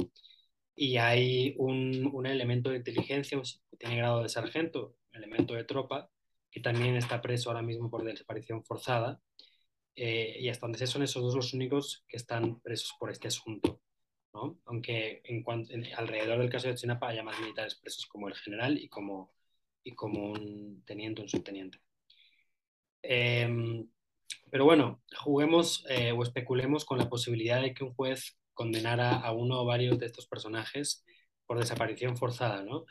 y 0.76 0.98
hay 0.98 1.56
un, 1.58 2.10
un 2.14 2.26
elemento 2.26 2.70
de 2.70 2.78
inteligencia 2.78 3.40
que 3.72 3.78
tiene 3.78 3.98
grado 3.98 4.22
de 4.22 4.30
sargento, 4.30 4.96
elemento 5.14 5.54
de 5.54 5.64
tropa, 5.64 6.10
que 6.52 6.60
también 6.60 6.96
está 6.96 7.22
preso 7.22 7.50
ahora 7.50 7.62
mismo 7.62 7.90
por 7.90 8.04
desaparición 8.04 8.64
forzada. 8.64 9.22
Eh, 9.96 10.38
y 10.40 10.50
hasta 10.50 10.68
donde 10.68 10.78
sé 10.78 10.88
son 10.88 11.04
esos 11.04 11.24
dos 11.24 11.36
los 11.36 11.54
únicos 11.54 12.06
que 12.08 12.18
están 12.18 12.60
presos 12.62 12.94
por 13.00 13.10
este 13.10 13.28
asunto. 13.30 13.82
¿no? 14.34 14.60
Aunque 14.66 15.22
en 15.24 15.42
cuanto, 15.44 15.74
alrededor 15.96 16.40
del 16.40 16.50
caso 16.50 16.68
de 16.68 16.76
Chinapa 16.76 17.10
haya 17.10 17.24
más 17.24 17.40
militares 17.40 17.76
presos 17.76 18.06
como 18.08 18.28
el 18.28 18.36
general 18.36 18.78
y 18.78 18.90
como, 18.90 19.34
y 19.84 19.96
como 19.96 20.32
un 20.32 20.84
teniente 20.86 21.22
un 21.22 21.30
subteniente. 21.30 21.80
Em, 23.02 23.90
pero 24.52 24.66
bueno, 24.66 25.02
juguemos 25.18 25.86
eh, 25.90 26.12
o 26.12 26.24
especulemos 26.24 26.86
con 26.86 26.98
la 26.98 27.10
posibilidad 27.10 27.62
de 27.62 27.74
que 27.74 27.84
un 27.84 27.94
juez 27.94 28.38
condenara 28.54 29.16
a 29.16 29.32
uno 29.32 29.62
o 29.62 29.66
varios 29.66 30.00
de 30.00 30.06
estos 30.06 30.28
personajes 30.28 31.04
por 31.46 31.60
desaparición 31.60 32.18
forzada, 32.18 32.64
¿no? 32.64 32.86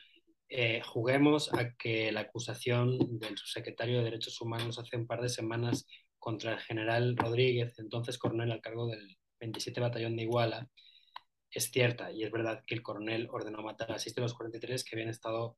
Eh, 0.49 0.81
juguemos 0.83 1.52
a 1.52 1.75
que 1.75 2.12
la 2.12 2.21
acusación 2.21 3.19
del 3.19 3.37
subsecretario 3.37 3.99
de 3.99 4.05
Derechos 4.05 4.40
Humanos 4.40 4.78
hace 4.78 4.97
un 4.97 5.07
par 5.07 5.21
de 5.21 5.28
semanas 5.28 5.87
contra 6.19 6.52
el 6.52 6.61
general 6.61 7.16
Rodríguez, 7.16 7.78
entonces 7.78 8.19
coronel 8.19 8.52
al 8.52 8.61
cargo 8.61 8.87
del 8.87 9.19
27 9.40 9.81
Batallón 9.81 10.16
de 10.16 10.23
Iguala, 10.23 10.71
es 11.50 11.71
cierta 11.71 12.12
y 12.12 12.23
es 12.23 12.31
verdad 12.31 12.62
que 12.66 12.75
el 12.75 12.83
coronel 12.83 13.28
ordenó 13.31 13.62
matar 13.62 13.93
a 13.93 13.99
seis 13.99 14.14
de 14.14 14.23
los 14.23 14.35
43 14.35 14.85
que 14.85 14.97
habían 14.97 15.09
estado 15.09 15.57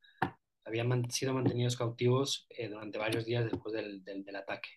habían 0.69 1.11
sido 1.11 1.33
mantenidos 1.33 1.77
cautivos 1.77 2.47
eh, 2.51 2.69
durante 2.69 2.99
varios 2.99 3.25
días 3.25 3.45
después 3.45 3.75
del, 3.75 4.05
del, 4.05 4.37
ataque. 4.37 4.69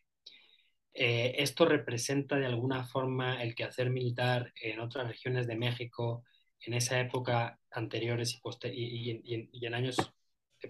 Eh, 0.94 1.36
esto 1.38 1.66
representa 1.66 2.38
de 2.38 2.46
alguna 2.46 2.84
forma 2.84 3.42
el 3.42 3.56
quehacer 3.56 3.90
militar 3.90 4.52
en 4.62 4.80
otras 4.80 5.08
regiones 5.08 5.48
de 5.48 5.56
México 5.56 6.24
en 6.60 6.74
esa 6.74 7.00
época 7.00 7.60
anteriores 7.72 8.40
y, 8.66 9.22
y, 9.24 9.66
en 9.66 9.74
años 9.74 10.14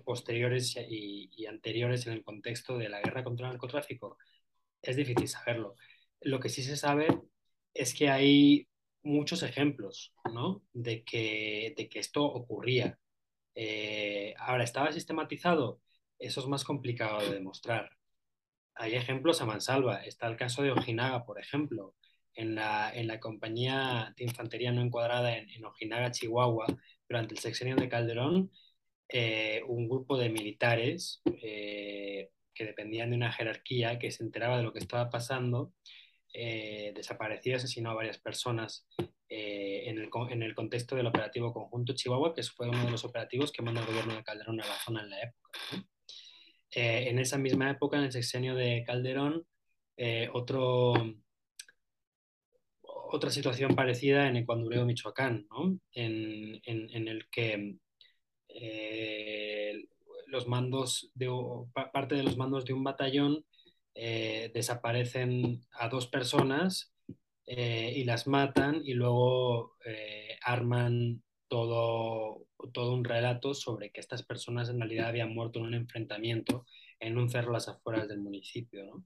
posteriores 0.05 0.77
y, 0.89 1.45
anteriores 1.45 2.07
en 2.07 2.13
el 2.13 2.23
contexto 2.23 2.77
de 2.77 2.89
la 2.89 3.01
guerra 3.01 3.23
contra 3.23 3.47
el 3.47 3.53
narcotráfico? 3.53 4.17
Es 4.81 4.95
difícil 4.95 5.27
saberlo. 5.27 5.75
Lo 6.21 6.39
que 6.39 6.49
sí 6.49 6.63
se 6.63 6.77
sabe 6.77 7.07
es 7.73 7.93
que 7.93 8.09
hay 8.09 8.67
muchos 9.03 9.43
ejemplos 9.43 10.13
¿no? 10.33 10.63
de, 10.73 11.03
que, 11.03 11.73
de 11.75 11.89
que 11.89 11.99
esto 11.99 12.23
ocurría. 12.23 12.97
Eh, 13.55 14.33
ahora, 14.37 14.63
¿estaba 14.63 14.91
sistematizado? 14.91 15.81
Eso 16.19 16.41
es 16.41 16.47
más 16.47 16.63
complicado 16.63 17.19
de 17.21 17.33
demostrar. 17.33 17.89
Hay 18.81 18.95
ejemplos 18.95 19.39
a 19.41 19.45
mansalva. 19.45 20.03
Está 20.03 20.25
el 20.25 20.37
caso 20.37 20.63
de 20.63 20.71
Ojinaga, 20.71 21.23
por 21.23 21.39
ejemplo, 21.39 21.93
en 22.33 22.55
la, 22.55 22.91
en 22.91 23.05
la 23.05 23.19
compañía 23.19 24.11
de 24.17 24.23
infantería 24.23 24.71
no 24.71 24.81
encuadrada 24.81 25.37
en, 25.37 25.51
en 25.51 25.65
Ojinaga, 25.65 26.09
Chihuahua, 26.09 26.65
durante 27.07 27.35
el 27.35 27.39
sexenio 27.39 27.75
de 27.75 27.87
Calderón, 27.87 28.51
eh, 29.07 29.61
un 29.67 29.87
grupo 29.87 30.17
de 30.17 30.29
militares 30.29 31.21
eh, 31.43 32.31
que 32.55 32.65
dependían 32.65 33.11
de 33.11 33.17
una 33.17 33.31
jerarquía 33.31 33.99
que 33.99 34.09
se 34.09 34.23
enteraba 34.23 34.57
de 34.57 34.63
lo 34.63 34.73
que 34.73 34.79
estaba 34.79 35.11
pasando, 35.11 35.73
eh, 36.33 36.91
desapareció 36.95 37.57
asesinó 37.57 37.91
a 37.91 37.95
varias 37.95 38.17
personas 38.17 38.87
eh, 39.29 39.83
en 39.85 39.99
el, 39.99 40.09
en, 40.31 40.41
el, 40.41 40.55
contexto 40.55 40.95
del 40.95 41.05
operativo 41.05 41.53
conjunto 41.53 41.93
Chihuahua, 41.93 42.33
que 42.33 42.41
fue 42.41 42.67
uno 42.67 42.83
de 42.83 42.89
los 42.89 43.05
operativos 43.05 43.51
que 43.51 43.61
manda 43.61 43.81
el 43.81 43.87
gobierno 43.87 44.15
de 44.15 44.23
Calderón 44.23 44.59
a 44.59 44.65
la 44.65 44.79
zona 44.79 45.03
en 45.03 45.09
la 45.11 45.21
época. 45.21 45.51
En 46.71 47.19
esa 47.19 47.37
misma 47.37 47.69
época, 47.71 47.97
en 47.97 48.03
el 48.03 48.11
sexenio 48.11 48.55
de 48.55 48.83
Calderón, 48.85 49.45
otro, 50.33 50.93
otra 52.81 53.29
situación 53.29 53.75
parecida 53.75 54.27
en 54.27 54.37
Ecuandureo, 54.37 54.85
Michoacán, 54.85 55.47
¿no? 55.49 55.77
en, 55.91 56.61
en, 56.65 56.89
en, 56.91 57.07
el 57.07 57.29
que 57.29 57.75
eh, 58.47 59.85
los 60.27 60.47
mandos 60.47 61.11
de, 61.13 61.29
parte 61.91 62.15
de 62.15 62.23
los 62.23 62.37
mandos 62.37 62.65
de 62.65 62.73
un 62.73 62.83
batallón 62.83 63.45
eh, 63.93 64.49
desaparecen 64.53 65.65
a 65.73 65.89
dos 65.89 66.07
personas 66.07 66.93
eh, 67.45 67.93
y 67.95 68.05
las 68.05 68.27
matan 68.27 68.81
y 68.83 68.93
luego 68.93 69.75
arman 70.43 71.21
todo, 71.51 72.47
todo 72.71 72.93
un 72.93 73.03
relato 73.03 73.53
sobre 73.53 73.91
que 73.91 73.99
estas 73.99 74.23
personas 74.23 74.69
en 74.69 74.79
realidad 74.79 75.09
habían 75.09 75.35
muerto 75.35 75.59
en 75.59 75.65
un 75.65 75.73
enfrentamiento 75.73 76.65
en 76.97 77.17
un 77.17 77.29
cerro 77.29 77.49
a 77.49 77.53
las 77.55 77.67
afueras 77.67 78.07
del 78.07 78.21
municipio. 78.21 78.85
¿no? 78.85 79.05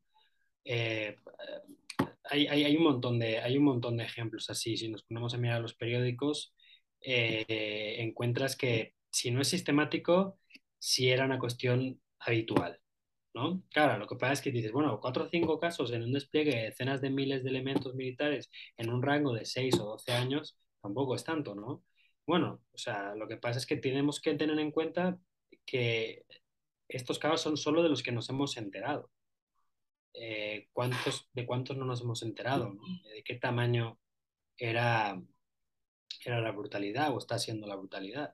hay, 2.29 2.75
un 2.77 2.83
montón 2.83 3.17
de, 3.17 3.39
hay 3.39 3.57
un 3.57 3.63
montón 3.63 3.97
de 3.97 4.03
ejemplos 4.03 4.51
así. 4.51 4.77
Si 4.77 4.87
nos 4.89 5.01
ponemos 5.05 5.33
a 5.33 5.39
mirar 5.39 5.59
los 5.59 5.73
periódicos, 5.73 6.53
eh, 7.01 7.95
encuentras 7.97 8.55
que 8.55 8.93
si 9.09 9.31
no 9.31 9.41
es 9.41 9.47
sistemático, 9.47 10.37
si 10.77 11.09
era 11.09 11.25
una 11.25 11.39
cuestión 11.39 11.99
habitual. 12.19 12.79
¿no? 13.33 13.63
Claro, 13.71 13.97
lo 13.97 14.07
que 14.07 14.17
pasa 14.17 14.33
es 14.33 14.41
que 14.41 14.51
dices, 14.51 14.71
bueno, 14.71 14.99
cuatro 15.01 15.23
o 15.25 15.29
cinco 15.29 15.59
casos 15.59 15.91
en 15.91 16.03
un 16.03 16.13
despliegue 16.13 16.55
de 16.55 16.63
decenas 16.65 17.01
de 17.01 17.09
miles 17.09 17.43
de 17.43 17.49
elementos 17.49 17.95
militares 17.95 18.51
en 18.77 18.91
un 18.91 19.01
rango 19.01 19.33
de 19.33 19.45
6 19.45 19.79
o 19.79 19.85
12 19.85 20.11
años, 20.13 20.59
tampoco 20.79 21.15
es 21.15 21.23
tanto, 21.23 21.55
¿no? 21.55 21.83
Bueno, 22.25 22.61
o 22.73 22.77
sea, 22.77 23.15
lo 23.15 23.27
que 23.27 23.37
pasa 23.37 23.59
es 23.59 23.65
que 23.65 23.77
tenemos 23.77 24.19
que 24.19 24.33
tener 24.33 24.59
en 24.59 24.71
cuenta 24.71 25.19
que 25.65 26.25
estos 26.87 27.19
casos 27.19 27.41
son 27.41 27.57
solo 27.57 27.83
de 27.83 27.89
los 27.89 28.03
que 28.03 28.11
nos 28.11 28.29
hemos 28.29 28.57
enterado. 28.57 29.11
Eh, 30.13 30.69
¿cuántos, 30.71 31.29
de 31.33 31.45
cuántos 31.45 31.75
no 31.77 31.85
nos 31.85 32.01
hemos 32.01 32.23
enterado, 32.23 32.73
de 33.13 33.23
qué 33.23 33.35
tamaño 33.35 33.99
era, 34.57 35.21
era 36.25 36.41
la 36.41 36.51
brutalidad 36.51 37.13
o 37.13 37.17
está 37.17 37.37
siendo 37.37 37.67
la 37.67 37.75
brutalidad. 37.75 38.33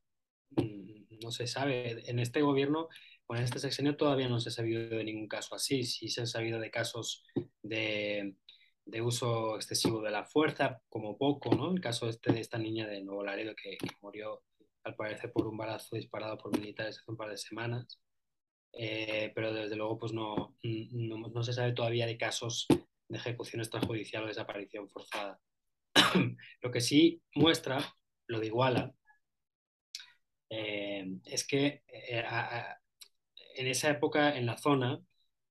Mm, 0.51 1.17
no 1.23 1.31
se 1.31 1.47
sabe. 1.47 2.09
En 2.09 2.19
este 2.19 2.41
gobierno 2.41 2.87
o 3.25 3.35
en 3.35 3.43
este 3.43 3.59
sexenio 3.59 3.97
todavía 3.97 4.29
no 4.29 4.39
se 4.39 4.49
ha 4.49 4.51
sabido 4.51 4.81
de 4.89 5.03
ningún 5.03 5.27
caso 5.27 5.55
así. 5.55 5.83
Sí 5.83 6.09
se 6.09 6.21
han 6.21 6.27
sabido 6.27 6.59
de 6.59 6.71
casos 6.71 7.25
de, 7.61 8.35
de 8.85 9.01
uso 9.01 9.55
excesivo 9.55 10.01
de 10.01 10.11
la 10.11 10.25
fuerza, 10.25 10.81
como 10.89 11.17
poco, 11.17 11.55
¿no? 11.55 11.71
El 11.71 11.81
caso 11.81 12.09
este 12.09 12.33
de 12.33 12.41
esta 12.41 12.57
niña 12.57 12.87
de 12.87 13.03
Nuevo 13.03 13.23
Laredo 13.23 13.53
que, 13.55 13.77
murió 14.01 14.43
al 14.83 14.95
parecer 14.95 15.31
por 15.31 15.47
un 15.47 15.57
balazo 15.57 15.95
disparado 15.95 16.37
por 16.37 16.57
militares 16.57 16.99
hace 16.99 17.11
un 17.11 17.17
par 17.17 17.29
de 17.29 17.37
semanas. 17.37 17.99
Eh, 18.73 19.31
pero 19.35 19.53
desde 19.53 19.75
luego 19.75 19.97
pues 19.99 20.13
no, 20.13 20.55
no, 20.63 21.17
no, 21.17 21.43
se 21.43 21.53
sabe 21.53 21.73
todavía 21.73 22.05
de 22.05 22.17
casos 22.17 22.67
de 22.69 23.17
ejecución 23.17 23.61
extrajudicial 23.61 24.23
o 24.23 24.27
desaparición 24.27 24.89
forzada. 24.89 25.39
lo 26.61 26.71
que 26.71 26.81
sí 26.81 27.21
muestra, 27.35 27.79
lo 28.27 28.39
de 28.39 28.47
Iguala, 28.47 28.93
eh, 30.49 31.05
es 31.25 31.45
que 31.45 31.83
eh, 31.87 32.23
en 33.55 33.67
esa 33.67 33.89
época 33.89 34.37
en 34.37 34.45
la 34.45 34.57
zona 34.57 34.99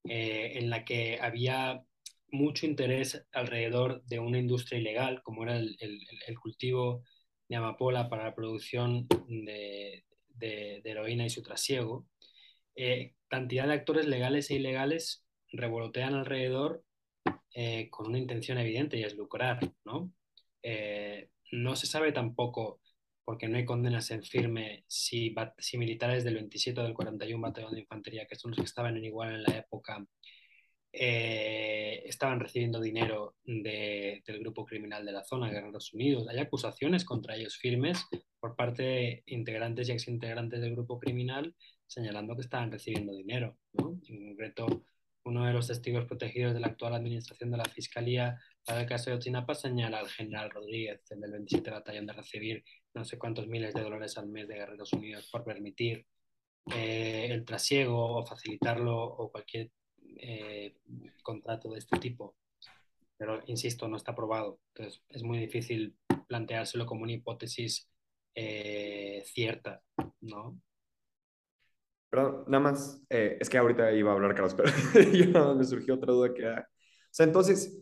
en 0.02 0.70
la 0.70 0.84
que 0.84 1.18
había 1.20 1.84
mucho 2.32 2.66
interés 2.66 3.26
alrededor 3.32 4.02
de 4.04 4.18
una 4.18 4.38
industria 4.38 4.78
ilegal, 4.80 5.22
como 5.22 5.42
era 5.44 5.56
el, 5.56 5.76
el, 5.80 6.00
el 6.26 6.38
cultivo 6.38 7.04
de 7.48 7.56
amapola 7.56 8.08
para 8.08 8.24
la 8.24 8.34
producción 8.34 9.06
de, 9.28 10.04
de, 10.28 10.80
de 10.82 10.90
heroína 10.90 11.26
y 11.26 11.30
su 11.30 11.42
trasiego, 11.42 12.06
eh, 12.76 13.14
cantidad 13.28 13.66
de 13.66 13.74
actores 13.74 14.06
legales 14.06 14.50
e 14.50 14.54
ilegales 14.54 15.24
revolotean 15.52 16.14
alrededor 16.14 16.84
eh, 17.54 17.90
con 17.90 18.06
una 18.06 18.18
intención 18.18 18.58
evidente 18.58 18.96
y 18.96 19.04
es 19.04 19.16
lucrar, 19.16 19.58
¿no? 19.84 20.12
Eh, 20.62 21.30
no 21.52 21.76
se 21.76 21.86
sabe 21.86 22.12
tampoco, 22.12 22.80
porque 23.24 23.48
no 23.48 23.56
hay 23.56 23.64
condenas 23.64 24.10
en 24.12 24.22
firme, 24.22 24.84
si, 24.86 25.34
si 25.58 25.78
militares 25.78 26.24
del 26.24 26.34
27 26.34 26.80
o 26.80 26.84
del 26.84 26.94
41 26.94 27.42
Batallón 27.42 27.74
de 27.74 27.80
Infantería, 27.80 28.26
que 28.26 28.36
son 28.36 28.52
los 28.52 28.58
que 28.58 28.64
estaban 28.64 28.96
en 28.96 29.04
igual 29.04 29.34
en 29.34 29.42
la 29.42 29.58
época, 29.58 30.06
estaban 30.92 32.40
recibiendo 32.40 32.80
dinero 32.80 33.36
de, 33.44 34.22
del 34.26 34.40
grupo 34.40 34.64
criminal 34.64 35.04
de 35.04 35.12
la 35.12 35.24
zona, 35.24 35.50
Guerreros 35.50 35.92
Unidos. 35.94 36.28
Hay 36.28 36.38
acusaciones 36.38 37.04
contra 37.04 37.36
ellos 37.36 37.56
firmes 37.56 38.06
por 38.40 38.56
parte 38.56 38.82
de 38.82 39.22
integrantes 39.26 39.88
y 39.88 39.92
exintegrantes 39.92 40.60
del 40.60 40.72
grupo 40.72 40.98
criminal 40.98 41.54
señalando 41.90 42.36
que 42.36 42.42
estaban 42.42 42.70
recibiendo 42.70 43.12
dinero. 43.12 43.58
En 43.74 44.28
concreto, 44.28 44.84
uno 45.24 45.44
de 45.44 45.52
los 45.52 45.66
testigos 45.66 46.06
protegidos 46.06 46.54
de 46.54 46.60
la 46.60 46.68
actual 46.68 46.94
administración 46.94 47.50
de 47.50 47.58
la 47.58 47.64
Fiscalía 47.64 48.40
para 48.64 48.82
el 48.82 48.86
caso 48.86 49.10
de 49.10 49.16
Ochinapa 49.16 49.54
señala 49.54 49.98
al 49.98 50.08
general 50.08 50.50
Rodríguez, 50.50 51.02
el 51.10 51.20
del 51.20 51.32
27 51.32 51.70
Batallón, 51.70 52.06
de 52.06 52.12
recibir 52.12 52.64
no 52.94 53.04
sé 53.04 53.18
cuántos 53.18 53.48
miles 53.48 53.74
de 53.74 53.82
dólares 53.82 54.16
al 54.18 54.28
mes 54.28 54.46
de 54.46 54.54
Guerreros 54.54 54.92
Unidos 54.92 55.28
por 55.30 55.44
permitir 55.44 56.06
eh, 56.74 57.26
el 57.30 57.44
trasiego 57.44 58.18
o 58.18 58.24
facilitarlo 58.24 58.96
o 59.02 59.30
cualquier 59.30 59.70
eh, 60.18 60.76
contrato 61.22 61.70
de 61.70 61.78
este 61.78 61.98
tipo. 61.98 62.36
Pero, 63.16 63.40
insisto, 63.46 63.86
no 63.86 63.96
está 63.96 64.14
probado. 64.14 64.60
Entonces, 64.74 65.02
es 65.08 65.22
muy 65.22 65.38
difícil 65.38 65.96
planteárselo 66.26 66.86
como 66.86 67.02
una 67.02 67.12
hipótesis 67.12 67.90
eh, 68.34 69.22
cierta, 69.26 69.82
¿no? 70.20 70.60
Perdón, 72.08 72.44
nada 72.48 72.62
más, 72.62 73.02
eh, 73.08 73.36
es 73.40 73.48
que 73.48 73.58
ahorita 73.58 73.92
iba 73.92 74.10
a 74.10 74.14
hablar 74.14 74.34
Carlos, 74.34 74.54
pero 74.54 74.70
yo, 75.12 75.54
me 75.54 75.64
surgió 75.64 75.94
otra 75.94 76.12
duda 76.12 76.32
que 76.32 76.42
era, 76.42 76.60
o 76.60 77.08
sea, 77.12 77.26
entonces, 77.26 77.78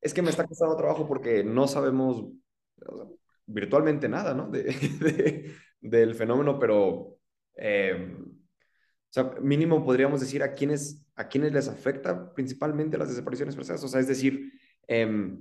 es 0.00 0.14
que 0.14 0.22
me 0.22 0.30
está 0.30 0.46
costando 0.46 0.76
trabajo 0.76 1.06
porque 1.06 1.42
no 1.42 1.66
sabemos 1.66 2.26
virtualmente 3.46 4.08
nada, 4.08 4.34
¿no? 4.34 4.48
De, 4.48 4.62
de, 5.00 5.54
del 5.80 6.14
fenómeno, 6.14 6.58
pero, 6.58 6.84
o 6.84 7.18
sea, 9.10 9.24
mínimo 9.40 9.84
podríamos 9.84 10.20
decir 10.20 10.42
a 10.42 10.54
quiénes, 10.54 11.03
a 11.16 11.28
quiénes 11.28 11.52
les 11.52 11.68
afecta 11.68 12.32
principalmente 12.34 12.98
las 12.98 13.08
desapariciones 13.08 13.54
forzadas, 13.54 13.84
o 13.84 13.88
sea, 13.88 14.00
es 14.00 14.08
decir, 14.08 14.52
eh, 14.88 15.36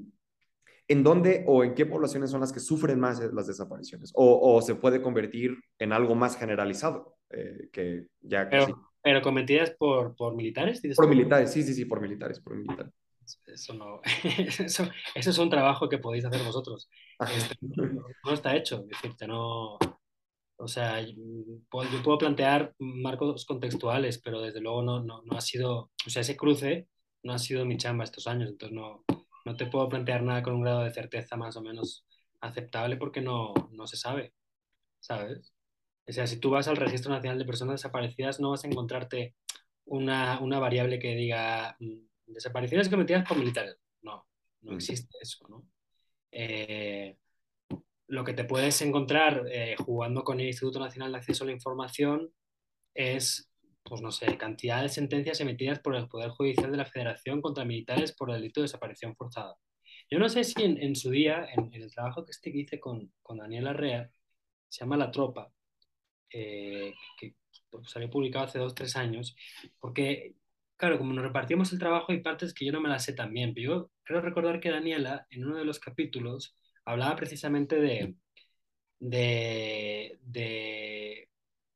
¿en 0.88 1.03
dónde 1.03 1.44
o 1.48 1.63
en 1.63 1.74
qué 1.74 1.86
poblaciones 1.86 2.30
son 2.30 2.42
las 2.42 2.51
que 2.51 2.60
sufren 2.60 3.00
más 3.00 3.20
las 3.34 3.48
desapariciones? 3.48 4.12
O, 4.13 4.56
o 4.56 4.62
se 4.62 4.75
puede 4.75 5.01
convertir 5.01 5.58
en 5.80 5.94
algo 5.94 6.15
más 6.15 6.38
generalizado, 6.38 7.18
eh, 7.30 7.70
que 7.72 8.08
ya 8.22 8.50
pero, 8.50 8.68
casi... 8.68 8.74
pero 9.01 9.22
cometidas 9.22 9.72
por, 9.72 10.15
por 10.15 10.36
militares. 10.36 10.82
Por 10.96 11.08
militares, 11.08 11.51
sí, 11.51 11.63
sí, 11.63 11.74
sí, 11.74 11.86
por 11.86 12.01
militares, 12.01 12.39
por 12.39 12.56
militares. 12.56 12.94
Eso 13.48 13.74
no, 13.74 14.01
eso, 14.60 14.84
eso 15.15 15.30
es 15.30 15.38
un 15.38 15.50
trabajo 15.50 15.88
que 15.88 15.98
podéis 15.98 16.25
hacer 16.25 16.44
vosotros. 16.44 16.89
Este, 17.36 17.56
no, 17.62 18.06
no, 18.25 18.34
está 18.34 18.56
hecho, 18.56 18.84
decirte, 18.84 19.27
no, 19.27 19.77
o 20.63 20.67
sea, 20.67 21.01
yo 21.01 21.13
puedo 21.70 22.17
plantear 22.17 22.74
marcos 22.79 23.46
contextuales, 23.46 24.20
pero 24.20 24.41
desde 24.41 24.62
luego 24.62 24.82
no, 24.82 25.03
no, 25.03 25.22
no 25.24 25.38
ha 25.38 25.41
sido, 25.41 25.91
o 26.05 26.10
sea, 26.10 26.22
ese 26.22 26.38
cruce 26.38 26.88
no 27.24 27.34
ha 27.34 27.39
sido 27.39 27.65
mi 27.65 27.77
chamba 27.77 28.03
estos 28.03 28.27
años, 28.27 28.50
entonces 28.50 28.75
no, 28.75 29.03
no 29.46 29.55
te 29.55 29.65
puedo 29.67 29.89
plantear 29.89 30.24
nada 30.24 30.43
con 30.43 30.53
un 30.55 30.62
grado 30.62 30.84
de 30.84 30.93
certeza 30.93 31.36
más 31.36 31.55
o 31.58 31.62
menos 31.62 32.05
aceptable 32.41 32.98
porque 32.98 33.22
no, 33.22 33.53
no 33.72 33.88
se 33.88 33.98
sabe, 33.98 34.34
¿sabes? 35.00 35.53
O 36.08 36.12
sea, 36.12 36.27
si 36.27 36.39
tú 36.39 36.50
vas 36.50 36.67
al 36.67 36.77
Registro 36.77 37.12
Nacional 37.12 37.39
de 37.39 37.46
Personas 37.46 37.75
Desaparecidas 37.75 38.39
no 38.39 38.51
vas 38.51 38.63
a 38.63 38.67
encontrarte 38.67 39.36
una, 39.86 40.39
una 40.41 40.60
variable 40.60 41.00
que 41.00 41.15
diga 41.15 41.75
mm, 41.79 42.34
desapariciones 42.34 42.89
cometidas 42.89 43.27
por 43.27 43.38
militares. 43.38 43.77
No, 44.01 44.25
no 44.62 44.74
existe 44.74 45.17
eso, 45.22 45.46
¿no? 45.50 45.65
Eh, 46.32 47.17
lo 48.07 48.24
que 48.24 48.33
te 48.33 48.43
puedes 48.43 48.81
encontrar 48.81 49.45
eh, 49.51 49.75
jugando 49.77 50.24
con 50.24 50.39
el 50.39 50.48
Instituto 50.48 50.79
Nacional 50.79 51.12
de 51.12 51.17
Acceso 51.17 51.43
a 51.43 51.48
la 51.48 51.53
Información 51.53 52.31
es, 52.93 53.50
pues 53.83 54.01
no 54.01 54.12
sé, 54.12 54.38
cantidad 54.38 54.81
de 54.81 54.89
sentencias 54.89 55.39
emitidas 55.39 55.79
por 55.79 55.95
el 55.95 56.07
Poder 56.07 56.29
Judicial 56.31 56.72
de 56.72 56.77
la 56.77 56.86
Federación 56.86 57.41
contra 57.41 57.65
militares 57.65 58.13
por 58.13 58.29
el 58.29 58.38
delito 58.38 58.62
de 58.62 58.65
desaparición 58.65 59.15
forzada. 59.15 59.55
Yo 60.10 60.19
no 60.19 60.29
sé 60.29 60.43
si 60.43 60.62
en, 60.62 60.95
su 60.95 61.10
día, 61.10 61.48
en, 61.55 61.74
el 61.74 61.91
trabajo 61.91 62.25
que 62.25 62.31
este 62.31 62.50
hice 62.50 62.79
con, 62.79 63.12
con 63.22 63.38
Daniel 63.38 63.67
Arrea, 63.67 64.12
se 64.69 64.81
llama 64.81 64.98
La 64.98 65.12
Tropa, 65.12 65.51
eh, 66.31 66.93
que 67.17 67.36
pues, 67.70 67.89
salió 67.89 68.09
publicado 68.09 68.46
hace 68.46 68.59
dos 68.59 68.75
tres 68.75 68.96
años, 68.96 69.35
porque, 69.79 70.35
claro, 70.75 70.98
como 70.98 71.13
nos 71.13 71.24
repartimos 71.24 71.72
el 71.74 71.79
trabajo, 71.79 72.11
hay 72.11 72.22
partes 72.22 72.53
que 72.53 72.66
yo 72.66 72.72
no 72.72 72.81
me 72.81 72.89
las 72.89 73.05
sé 73.05 73.13
tan 73.13 73.33
bien, 73.33 73.53
pero 73.53 73.74
yo 73.74 73.92
creo 74.03 74.22
recordar 74.22 74.59
que 74.59 74.72
Daniela, 74.72 75.25
en 75.29 75.46
uno 75.46 75.57
de 75.57 75.66
los 75.66 75.79
capítulos, 75.79 76.55
hablaba 76.85 77.15
precisamente 77.15 77.79
de, 77.79 78.15
de, 79.00 80.19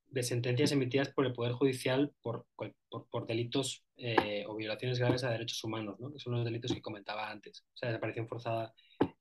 de, 0.09 0.23
sentencias 0.23 0.71
emitidas 0.71 1.09
por 1.09 1.25
el 1.25 1.33
Poder 1.33 1.53
Judicial 1.53 2.13
por, 2.21 2.45
por, 2.55 2.73
por 3.09 3.27
delitos 3.27 3.83
eh, 3.97 4.45
o 4.47 4.55
violaciones 4.55 4.99
graves 4.99 5.23
a 5.23 5.29
derechos 5.29 5.63
humanos, 5.63 5.99
¿no? 5.99 6.11
que 6.11 6.19
son 6.19 6.33
los 6.33 6.45
delitos 6.45 6.73
que 6.73 6.81
comentaba 6.81 7.29
antes, 7.29 7.63
o 7.73 7.77
sea, 7.77 7.89
desaparición 7.89 8.27
forzada, 8.27 8.73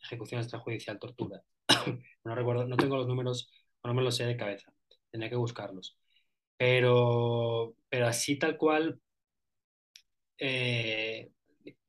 ejecución 0.03 0.41
extrajudicial, 0.41 0.99
tortura. 0.99 1.43
no 2.25 2.35
recuerdo, 2.35 2.67
no 2.67 2.77
tengo 2.77 2.97
los 2.97 3.07
números, 3.07 3.51
no 3.85 3.95
me 3.95 4.03
los 4.03 4.17
sé 4.17 4.25
de 4.25 4.37
cabeza, 4.37 4.73
tendría 5.11 5.31
que 5.31 5.37
buscarlos. 5.37 5.97
Pero, 6.57 7.75
pero 7.89 8.07
así 8.07 8.39
tal 8.39 8.57
cual, 8.57 9.01
eh, 10.39 11.31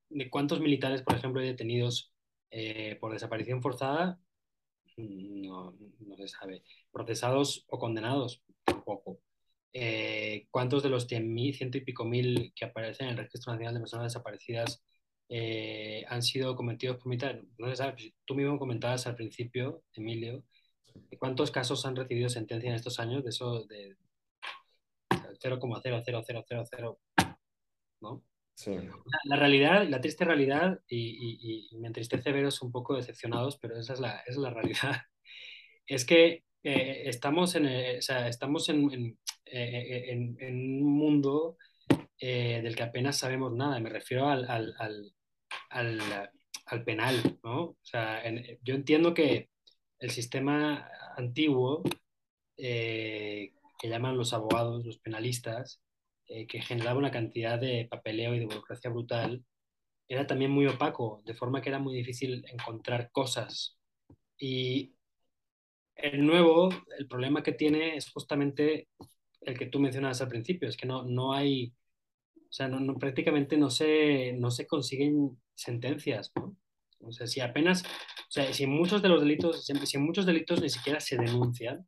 de 0.10 0.30
cuántos 0.30 0.60
militares, 0.60 1.02
por 1.02 1.16
ejemplo, 1.16 1.42
hay 1.42 1.48
detenidos 1.48 2.12
eh, 2.52 2.98
por 3.00 3.14
desaparición 3.14 3.62
forzada, 3.62 4.20
no, 4.98 5.76
no, 6.00 6.18
se 6.18 6.28
sabe. 6.28 6.64
Procesados 6.92 7.66
o 7.68 7.78
condenados, 7.80 8.44
tampoco. 8.64 9.20
Eh, 9.74 10.48
¿Cuántos 10.52 10.84
de 10.84 10.90
los 10.90 11.08
100.000, 11.08 11.54
ciento 11.56 11.78
y 11.78 11.82
pico 11.82 12.06
mil 12.06 12.54
que 12.56 12.66
aparecen 12.66 13.08
en 13.08 13.12
el 13.14 13.18
Registro 13.20 13.54
Nacional 13.54 13.76
de 13.76 13.80
Personas 13.82 14.06
Desaparecidas 14.14 14.84
eh, 15.30 16.04
han 16.08 16.24
sido 16.24 16.56
cometidos 16.56 16.98
por 16.98 17.08
militares? 17.08 17.44
No 17.58 17.70
se 17.70 17.76
sabe. 17.76 17.94
Pues, 17.94 18.14
tú 18.26 18.36
mismo 18.36 18.58
comentabas 18.60 19.08
al 19.08 19.16
principio, 19.16 19.84
Emilio, 19.94 20.44
¿cuántos 21.20 21.52
casos 21.52 21.86
han 21.86 21.96
recibido 21.96 22.30
sentencia 22.30 22.70
en 22.70 22.76
estos 22.76 23.00
años 23.00 23.24
de 23.24 23.30
eso 23.30 23.66
de 23.66 23.96
0,00000, 25.40 26.98
¿no? 28.02 28.24
La, 29.26 29.36
realidad, 29.36 29.88
la 29.88 30.02
triste 30.02 30.26
realidad, 30.26 30.80
y, 30.88 31.68
y, 31.72 31.78
me 31.78 31.88
entristece 31.88 32.32
veros 32.32 32.62
un 32.62 32.72
poco 32.72 32.96
decepcionados, 32.96 33.58
pero 33.58 33.80
esa 33.80 33.94
es 33.94 34.00
la, 34.00 34.24
es 34.26 34.38
la 34.38 34.50
realidad, 34.54 35.02
es 35.86 36.06
que 36.06 36.44
eh, 36.64 37.04
estamos, 37.06 37.56
en, 37.56 37.66
eh, 37.68 37.98
o 38.00 38.02
sea, 38.02 38.28
estamos 38.28 38.68
en, 38.70 38.92
en, 38.92 39.20
eh, 39.46 40.06
en, 40.10 40.38
en, 40.40 40.84
un 40.84 40.98
mundo 40.98 41.58
eh, 42.20 42.62
del 42.64 42.76
que 42.76 42.84
apenas 42.84 43.18
sabemos 43.18 43.54
nada. 43.54 43.80
Me 43.80 43.90
refiero 43.90 44.28
al, 44.28 44.50
al, 44.50 44.74
al, 44.80 45.14
al, 45.70 46.02
al 46.66 46.84
penal, 46.84 47.40
¿no? 47.44 47.62
O 47.62 47.78
sea, 47.84 48.24
yo 48.64 48.76
entiendo 48.76 49.14
que 49.14 49.50
el 50.00 50.12
sistema 50.12 50.90
antiguo, 51.16 51.84
eh, 52.58 53.54
que 53.80 53.90
llaman 53.90 54.18
los 54.18 54.34
abogados, 54.34 54.86
los 54.86 55.00
penalistas, 55.00 55.82
eh, 56.28 56.46
que 56.48 56.62
generaba 56.62 57.00
una 57.00 57.12
cantidad 57.12 57.60
de 57.60 57.88
papeleo 57.90 58.36
y 58.36 58.40
de 58.40 58.46
burocracia 58.46 58.90
brutal, 58.90 59.44
era 60.08 60.28
también 60.28 60.52
muy 60.52 60.68
opaco, 60.68 61.22
de 61.26 61.34
forma 61.34 61.62
que 61.62 61.70
era 61.70 61.80
muy 61.80 61.96
difícil 61.96 62.46
encontrar 62.52 63.12
cosas. 63.12 63.78
Y 64.38 64.94
el 65.96 66.26
nuevo, 66.26 66.70
el 66.98 67.08
problema 67.08 67.44
que 67.44 67.54
tiene 67.54 67.96
es 67.96 68.10
justamente 68.12 68.88
el 69.42 69.58
que 69.58 69.68
tú 69.68 69.80
mencionabas 69.80 70.22
al 70.22 70.28
principio, 70.28 70.68
es 70.68 70.78
que 70.78 70.86
no, 70.86 71.04
no 71.04 71.34
hay, 71.34 71.74
o 72.36 72.52
sea, 72.52 72.68
no, 72.68 72.80
no, 72.80 72.96
prácticamente 72.96 73.58
no 73.58 73.70
se, 73.70 74.34
no 74.34 74.52
se 74.52 74.68
consiguen 74.68 75.40
sentencias. 75.56 76.32
O 77.00 77.12
sea, 77.12 77.28
si 77.28 77.40
apenas, 77.40 77.84
o 77.84 78.32
sea, 78.32 78.54
si 78.54 78.68
muchos 78.68 79.02
de 79.02 79.10
los 79.10 79.22
delitos, 79.22 79.66
si 79.66 79.98
muchos 79.98 80.26
delitos 80.26 80.62
ni 80.62 80.70
siquiera 80.70 81.00
se 81.00 81.18
denuncian, 81.18 81.88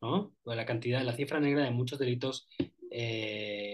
¿no? 0.00 0.34
La 0.44 0.66
cantidad, 0.66 1.02
la 1.02 1.14
cifra 1.14 1.40
negra 1.40 1.64
de 1.64 1.70
muchos 1.70 1.98
delitos 1.98 2.48
eh, 2.90 3.69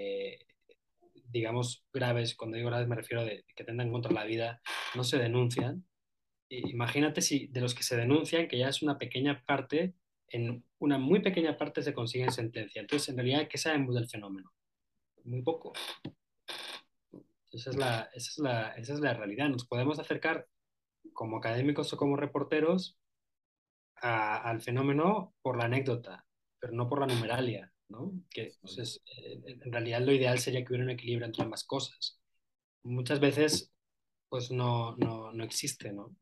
digamos, 1.31 1.85
graves, 1.93 2.35
cuando 2.35 2.57
digo 2.57 2.69
graves 2.69 2.89
me 2.89 2.97
refiero 2.97 3.23
a 3.23 3.27
que 3.27 3.65
tendan 3.65 3.91
contra 3.91 4.13
la 4.13 4.25
vida, 4.25 4.61
no 4.95 5.05
se 5.05 5.19
denuncian. 5.19 5.85
Imagínate 6.49 7.23
si 7.23 7.49
de 7.49 7.61
los 7.61 7.75
que 7.75 7.83
se 7.83 7.97
denuncian, 7.97 8.49
que 8.49 8.59
ya 8.59 8.69
es 8.69 8.83
una 8.83 8.99
pequeña 8.99 9.45
parte, 9.45 9.95
en 10.29 10.65
una 10.79 10.99
muy 10.99 11.21
pequeña 11.21 11.57
parte 11.57 11.83
se 11.83 11.95
consiguen 11.95 12.33
sentencia. 12.33 12.81
Entonces, 12.81 13.09
en 13.09 13.17
realidad, 13.17 13.49
¿qué 13.49 13.59
sabemos 13.59 13.95
del 13.95 14.09
fenómeno? 14.09 14.53
Muy 15.25 15.43
poco. 15.43 15.73
Esa 17.51 17.71
es 17.71 17.77
la, 17.77 18.11
esa 18.15 18.31
es 18.31 18.39
la, 18.39 18.69
esa 18.73 18.95
es 18.95 19.01
la 19.01 19.15
realidad. 19.15 19.49
Nos 19.49 19.67
podemos 19.67 19.99
acercar 19.99 20.47
como 21.13 21.39
académicos 21.39 21.93
o 21.93 21.97
como 21.97 22.17
reporteros 22.17 22.99
a, 23.97 24.37
al 24.49 24.61
fenómeno 24.61 25.35
por 25.43 25.57
la 25.57 25.65
anécdota, 25.65 26.27
pero 26.61 26.73
no 26.75 26.89
por 26.89 27.01
la 27.01 27.07
numeralia. 27.07 27.73
¿No? 27.89 28.13
Que 28.31 28.53
pues, 28.61 28.79
es, 28.79 29.03
eh, 29.17 29.41
en 29.47 29.73
realidad 29.73 30.01
lo 30.03 30.13
ideal 30.13 30.39
sería 30.39 30.65
que 30.65 30.73
hubiera 30.73 30.85
un 30.85 30.91
equilibrio 30.91 31.27
entre 31.27 31.45
ambas 31.45 31.65
cosas. 31.65 32.21
Muchas 32.83 33.21
veces 33.21 33.73
pues 34.29 34.51
no, 34.51 34.97
no, 34.97 35.33
no 35.33 35.45
existe, 35.45 35.93
¿no? 35.93 36.15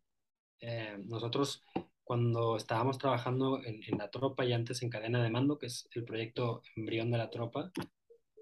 Eh, 0.61 0.97
nosotros 1.07 1.63
cuando 2.05 2.57
estábamos 2.57 2.99
trabajando 2.99 3.63
en, 3.65 3.83
en, 3.87 3.99
la 3.99 4.11
tropa 4.11 4.45
y 4.45 4.53
antes 4.53 4.83
en 4.83 4.91
cadena 4.91 5.23
de 5.23 5.31
mando, 5.31 5.59
que 5.59 5.67
es 5.67 5.89
el 5.93 6.05
proyecto 6.05 6.63
embrión 6.77 7.11
de 7.11 7.19
la 7.19 7.31
tropa, 7.31 7.73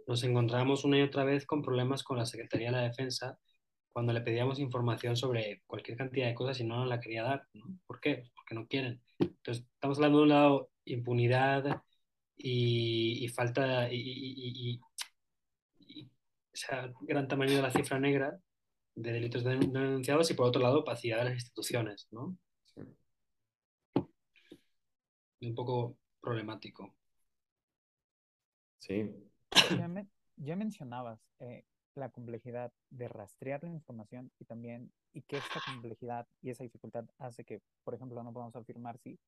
nos 0.06 0.24
encontramos 0.24 0.84
una 0.84 0.98
y 0.98 1.02
otra 1.02 1.24
vez 1.24 1.46
con 1.46 1.62
problemas 1.62 2.02
con 2.02 2.18
la 2.18 2.26
Secretaría 2.26 2.68
de 2.68 2.76
la 2.76 2.82
Defensa 2.82 3.38
cuando 3.92 4.12
le 4.12 4.22
pedíamos 4.22 4.58
información 4.58 5.16
sobre 5.16 5.62
cualquier 5.66 5.98
cantidad 5.98 6.26
de 6.26 6.34
cosas 6.34 6.58
y 6.60 6.64
no 6.64 6.76
nos 6.78 6.88
la 6.88 7.00
quería 7.00 7.22
dar. 7.22 7.46
¿no? 7.52 7.78
¿Por 7.86 8.00
qué? 8.00 8.30
Porque 8.34 8.54
no 8.54 8.66
quieren. 8.66 9.02
Entonces, 9.18 9.64
estamos 9.74 9.98
hablando 9.98 10.18
de 10.18 10.22
un 10.24 10.28
lado 10.30 10.70
impunidad, 10.84 11.82
y, 12.44 13.28
falta 13.28 13.88
y, 13.90 14.80
o 15.80 16.56
sea, 16.56 16.92
gran 17.02 17.28
tamaño 17.28 17.56
de 17.56 17.62
la 17.62 17.70
cifra 17.70 17.98
negra 17.98 18.38
de 18.94 19.12
delitos 19.12 19.44
no 19.44 19.50
denunciados 19.50 20.30
y 20.30 20.34
por 20.34 20.46
otro 20.46 20.60
lado 20.60 20.80
opacidad 20.80 21.18
de 21.18 21.24
las 21.24 21.34
instituciones, 21.34 22.08
¿no? 22.10 22.36
Un 25.40 25.54
poco 25.54 25.96
problemático. 26.20 26.94
Sí. 28.78 29.10
Ya, 30.36 30.56
mencionabas 30.56 31.20
eh, 31.40 31.64
la 31.94 32.10
complejidad 32.10 32.72
de 32.90 33.08
rastrear 33.08 33.62
la 33.62 33.70
información 33.70 34.30
y 34.38 34.44
también 34.44 34.92
y 35.12 35.22
que 35.22 35.36
esta 35.36 35.60
complejidad 35.66 36.26
y 36.40 36.50
esa 36.50 36.64
dificultad 36.64 37.04
hace 37.18 37.44
que, 37.44 37.60
por 37.84 37.94
ejemplo, 37.94 38.22
no 38.22 38.32
podamos 38.32 38.56
afirmar 38.56 38.98
si, 38.98 39.18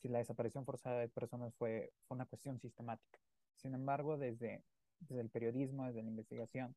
si 0.00 0.08
la 0.08 0.18
desaparición 0.18 0.64
forzada 0.64 1.00
de 1.00 1.08
personas 1.08 1.54
fue, 1.56 1.92
fue 2.06 2.14
una 2.14 2.26
cuestión 2.26 2.58
sistemática. 2.58 3.18
Sin 3.54 3.74
embargo, 3.74 4.16
desde, 4.16 4.64
desde 5.00 5.20
el 5.20 5.30
periodismo, 5.30 5.86
desde 5.86 6.02
la 6.02 6.08
investigación, 6.08 6.76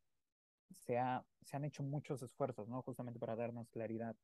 se, 0.71 0.97
ha, 0.97 1.25
se 1.41 1.57
han 1.57 1.65
hecho 1.65 1.84
muchos 1.84 2.21
esfuerzos, 2.23 2.67
¿no? 2.67 2.81
Justamente 2.81 3.19
para 3.19 3.36
darnos 3.36 3.69
claridad. 3.69 4.15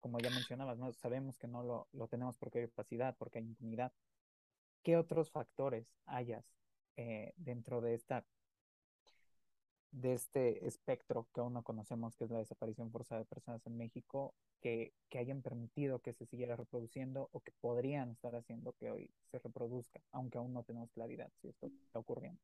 Como 0.00 0.18
ya 0.18 0.30
mencionabas, 0.30 0.78
¿no? 0.78 0.92
Sabemos 0.92 1.38
que 1.38 1.46
no 1.46 1.62
lo, 1.62 1.88
lo 1.92 2.08
tenemos 2.08 2.36
porque 2.38 2.58
hay 2.60 2.64
opacidad, 2.64 3.16
porque 3.16 3.38
hay 3.38 3.44
impunidad. 3.44 3.92
¿Qué 4.82 4.96
otros 4.96 5.30
factores 5.30 5.94
hayas 6.06 6.56
eh, 6.96 7.32
dentro 7.36 7.80
de 7.80 7.94
esta 7.94 8.26
de 9.92 10.14
este 10.14 10.66
espectro 10.66 11.28
que 11.34 11.40
aún 11.40 11.52
no 11.52 11.62
conocemos, 11.62 12.16
que 12.16 12.24
es 12.24 12.30
la 12.30 12.38
desaparición 12.38 12.90
forzada 12.90 13.20
de 13.20 13.26
personas 13.26 13.64
en 13.66 13.76
México, 13.76 14.34
que, 14.60 14.92
que, 15.10 15.18
hayan 15.18 15.42
permitido 15.42 16.00
que 16.00 16.14
se 16.14 16.24
siguiera 16.26 16.56
reproduciendo 16.56 17.28
o 17.32 17.40
que 17.40 17.52
podrían 17.60 18.10
estar 18.10 18.34
haciendo 18.34 18.72
que 18.72 18.90
hoy 18.90 19.10
se 19.30 19.38
reproduzca, 19.38 20.00
aunque 20.12 20.38
aún 20.38 20.54
no 20.54 20.64
tenemos 20.64 20.90
claridad 20.92 21.30
si 21.40 21.48
esto 21.48 21.66
está 21.66 21.98
ocurriendo. 21.98 22.40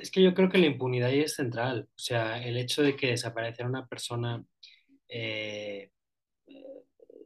Es 0.00 0.10
que 0.10 0.22
yo 0.22 0.34
creo 0.34 0.48
que 0.48 0.58
la 0.58 0.66
impunidad 0.66 1.10
ahí 1.10 1.20
es 1.20 1.34
central. 1.34 1.88
O 1.90 1.98
sea, 1.98 2.42
el 2.42 2.56
hecho 2.56 2.82
de 2.82 2.96
que 2.96 3.08
desapareciera 3.08 3.68
una 3.68 3.86
persona 3.86 4.44
eh, 5.08 5.90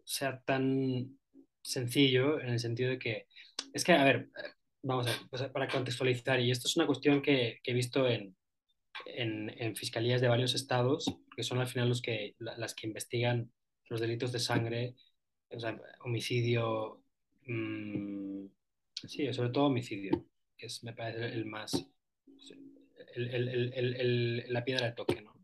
sea 0.05 0.41
tan 0.41 1.19
sencillo 1.63 2.41
en 2.41 2.49
el 2.49 2.59
sentido 2.59 2.91
de 2.91 2.99
que, 2.99 3.27
es 3.73 3.85
que, 3.85 3.93
a 3.93 4.05
ver, 4.05 4.29
vamos 4.83 5.07
a 5.07 5.39
ver, 5.39 5.53
para 5.53 5.69
contextualizar, 5.69 6.41
y 6.41 6.51
esto 6.51 6.67
es 6.67 6.77
una 6.77 6.87
cuestión 6.87 7.23
que, 7.23 7.61
que 7.63 7.71
he 7.71 7.75
visto 7.75 8.09
en, 8.09 8.37
en, 9.05 9.51
en, 9.59 9.77
fiscalías 9.77 10.21
de 10.21 10.29
varios 10.29 10.55
estados, 10.55 11.05
que 11.35 11.43
son 11.43 11.59
al 11.59 11.67
final 11.67 11.89
los 11.89 12.03
que, 12.03 12.35
las 12.39 12.75
que 12.75 12.87
investigan 12.87 13.51
los 13.89 14.01
delitos 14.01 14.33
de 14.33 14.39
sangre, 14.39 14.95
o 15.51 15.61
sea, 15.61 15.81
homicidio, 16.05 17.03
mmm, 17.47 18.47
sí, 19.07 19.33
sobre 19.33 19.51
todo 19.51 19.67
homicidio, 19.67 20.25
que 20.57 20.67
es, 20.67 20.83
me 20.83 20.93
parece 20.93 21.27
el 21.27 21.47
más, 21.47 21.89
el, 23.15 23.49
el, 23.49 24.45
la 24.53 24.65
piedra 24.65 24.87
de 24.87 24.93
toque, 24.93 25.23
¿no? 25.23 25.35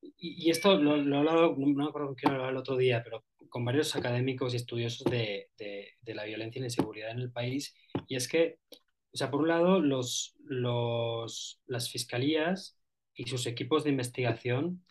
Y, 0.00 0.46
y 0.46 0.50
esto 0.50 0.76
lo, 0.76 0.96
he 0.96 1.16
hablado, 1.16 1.54
no 1.56 1.66
me 1.66 1.84
acuerdo 1.84 2.14
quién 2.14 2.36
lo 2.36 2.48
el 2.48 2.56
otro 2.56 2.76
día, 2.76 3.02
pero 3.04 3.24
con 3.48 3.64
varios 3.64 3.94
académicos 3.94 4.52
y 4.52 4.56
estudiosos 4.56 5.04
de, 5.10 5.50
de, 5.56 5.94
de, 6.00 6.14
la 6.14 6.24
violencia 6.24 6.58
y 6.58 6.60
la 6.60 6.66
inseguridad 6.66 7.10
en 7.10 7.20
el 7.20 7.30
país, 7.30 7.74
y 8.08 8.16
es 8.16 8.28
que, 8.28 8.58
o 9.16 9.18
sea, 9.18 9.30
por 9.30 9.40
un 9.40 9.48
lado, 9.48 9.80
los, 9.80 10.36
las 11.66 11.90
fiscalías 11.90 12.78
y 13.14 13.24
sus 13.24 13.46
equipos 13.46 13.82
de 13.82 13.88
investigación 13.88 14.84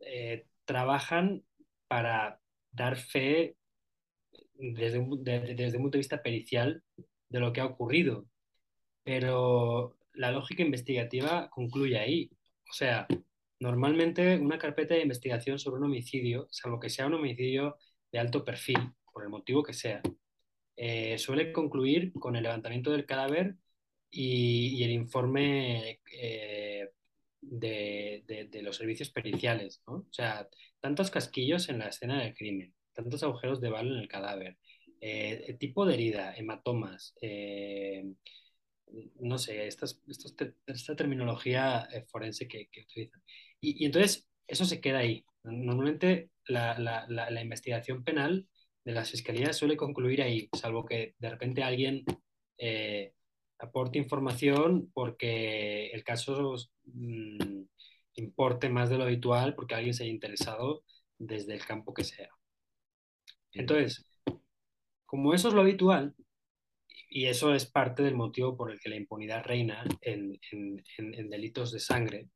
eh, 0.00 0.48
trabajan 0.64 1.44
para 1.86 2.40
dar 2.72 2.96
fe 2.96 3.56
desde 4.54 4.98
un, 4.98 5.22
desde 5.22 5.76
un 5.76 5.82
punto 5.84 5.96
de 5.96 6.00
vista 6.00 6.24
pericial 6.24 6.82
de 7.28 7.38
lo 7.38 7.52
que 7.52 7.60
ha 7.60 7.66
ocurrido, 7.66 8.26
pero 9.04 9.96
la 10.12 10.32
lógica 10.32 10.64
investigativa 10.64 11.48
concluye 11.50 12.00
ahí. 12.00 12.30
O 12.68 12.72
sea, 12.72 13.06
normalmente 13.60 14.38
una 14.38 14.58
carpeta 14.58 14.94
de 14.94 15.02
investigación 15.02 15.60
sobre 15.60 15.78
un 15.78 15.84
homicidio, 15.84 16.48
salvo 16.50 16.80
que 16.80 16.90
sea 16.90 17.06
un 17.06 17.14
homicidio 17.14 17.76
de 18.10 18.18
alto 18.18 18.44
perfil, 18.44 18.92
por 19.12 19.22
el 19.22 19.28
motivo 19.28 19.62
que 19.62 19.72
sea, 19.72 20.02
eh, 20.82 21.18
suele 21.18 21.52
concluir 21.52 22.10
con 22.14 22.36
el 22.36 22.42
levantamiento 22.44 22.90
del 22.90 23.04
cadáver 23.04 23.56
y, 24.10 24.82
el 24.82 24.92
informe 24.92 26.00
eh, 26.10 26.88
de, 27.42 28.24
de, 28.50 28.62
los 28.62 28.76
servicios 28.76 29.10
periciales. 29.10 29.82
¿no? 29.86 29.94
O 29.96 30.08
sea, 30.10 30.48
tantos 30.80 31.10
casquillos 31.10 31.68
en 31.68 31.80
la 31.80 31.88
escena 31.88 32.22
del 32.22 32.34
crimen, 32.34 32.74
tantos 32.94 33.22
agujeros 33.22 33.60
de 33.60 33.68
bala 33.68 33.90
en 33.92 33.98
el 33.98 34.08
cadáver, 34.08 34.56
eh, 35.02 35.54
tipo 35.60 35.84
de 35.84 35.94
herida, 35.94 36.34
hematomas, 36.34 37.14
no 39.20 39.38
sé, 39.38 39.66
esta 39.66 40.96
terminología 40.96 41.88
eh, 41.92 42.04
forense 42.08 42.48
que, 42.48 42.68
que 42.70 42.82
utilizan. 42.82 43.22
Y, 43.60 43.82
y, 43.82 43.86
entonces, 43.86 44.28
eso 44.46 44.64
se 44.64 44.80
queda 44.80 45.00
ahí. 45.00 45.24
Normalmente 45.44 46.30
la, 46.46 46.78
la, 46.78 47.06
la, 47.08 47.42
investigación 47.42 48.02
penal 48.04 48.46
de 48.84 48.92
las 48.92 49.10
fiscalías 49.10 49.56
suele 49.56 49.76
concluir 49.76 50.22
ahí, 50.22 50.48
salvo 50.56 50.84
que 50.84 51.14
de 51.18 51.30
repente 51.30 51.62
alguien 51.62 52.04
eh, 52.58 53.14
aporte 53.58 53.98
información 53.98 54.90
porque 54.92 55.88
el 55.88 56.02
caso 56.02 56.54
mm, 56.84 57.62
importe 58.14 58.68
más 58.68 58.90
de 58.90 58.98
lo 58.98 59.04
habitual, 59.04 59.54
porque 59.54 59.74
alguien 59.74 59.94
se 59.94 60.04
haya 60.04 60.12
interesado 60.12 60.84
desde 61.18 61.54
el 61.54 61.64
campo 61.64 61.92
que 61.94 62.04
sea. 62.04 62.30
Entonces, 63.52 64.06
como 65.04 65.34
eso 65.34 65.48
es 65.48 65.54
lo 65.54 65.62
habitual, 65.62 66.14
y 67.10 67.26
eso 67.26 67.52
es 67.54 67.66
parte 67.66 68.04
del 68.04 68.14
motivo 68.14 68.56
por 68.56 68.70
el 68.70 68.78
que 68.78 68.88
la 68.88 68.96
impunidad 68.96 69.44
reina 69.44 69.84
en, 70.00 70.38
en, 70.52 70.82
en, 70.96 71.28
delitos 71.28 71.72
de 71.72 71.80
sangre. 71.80 72.28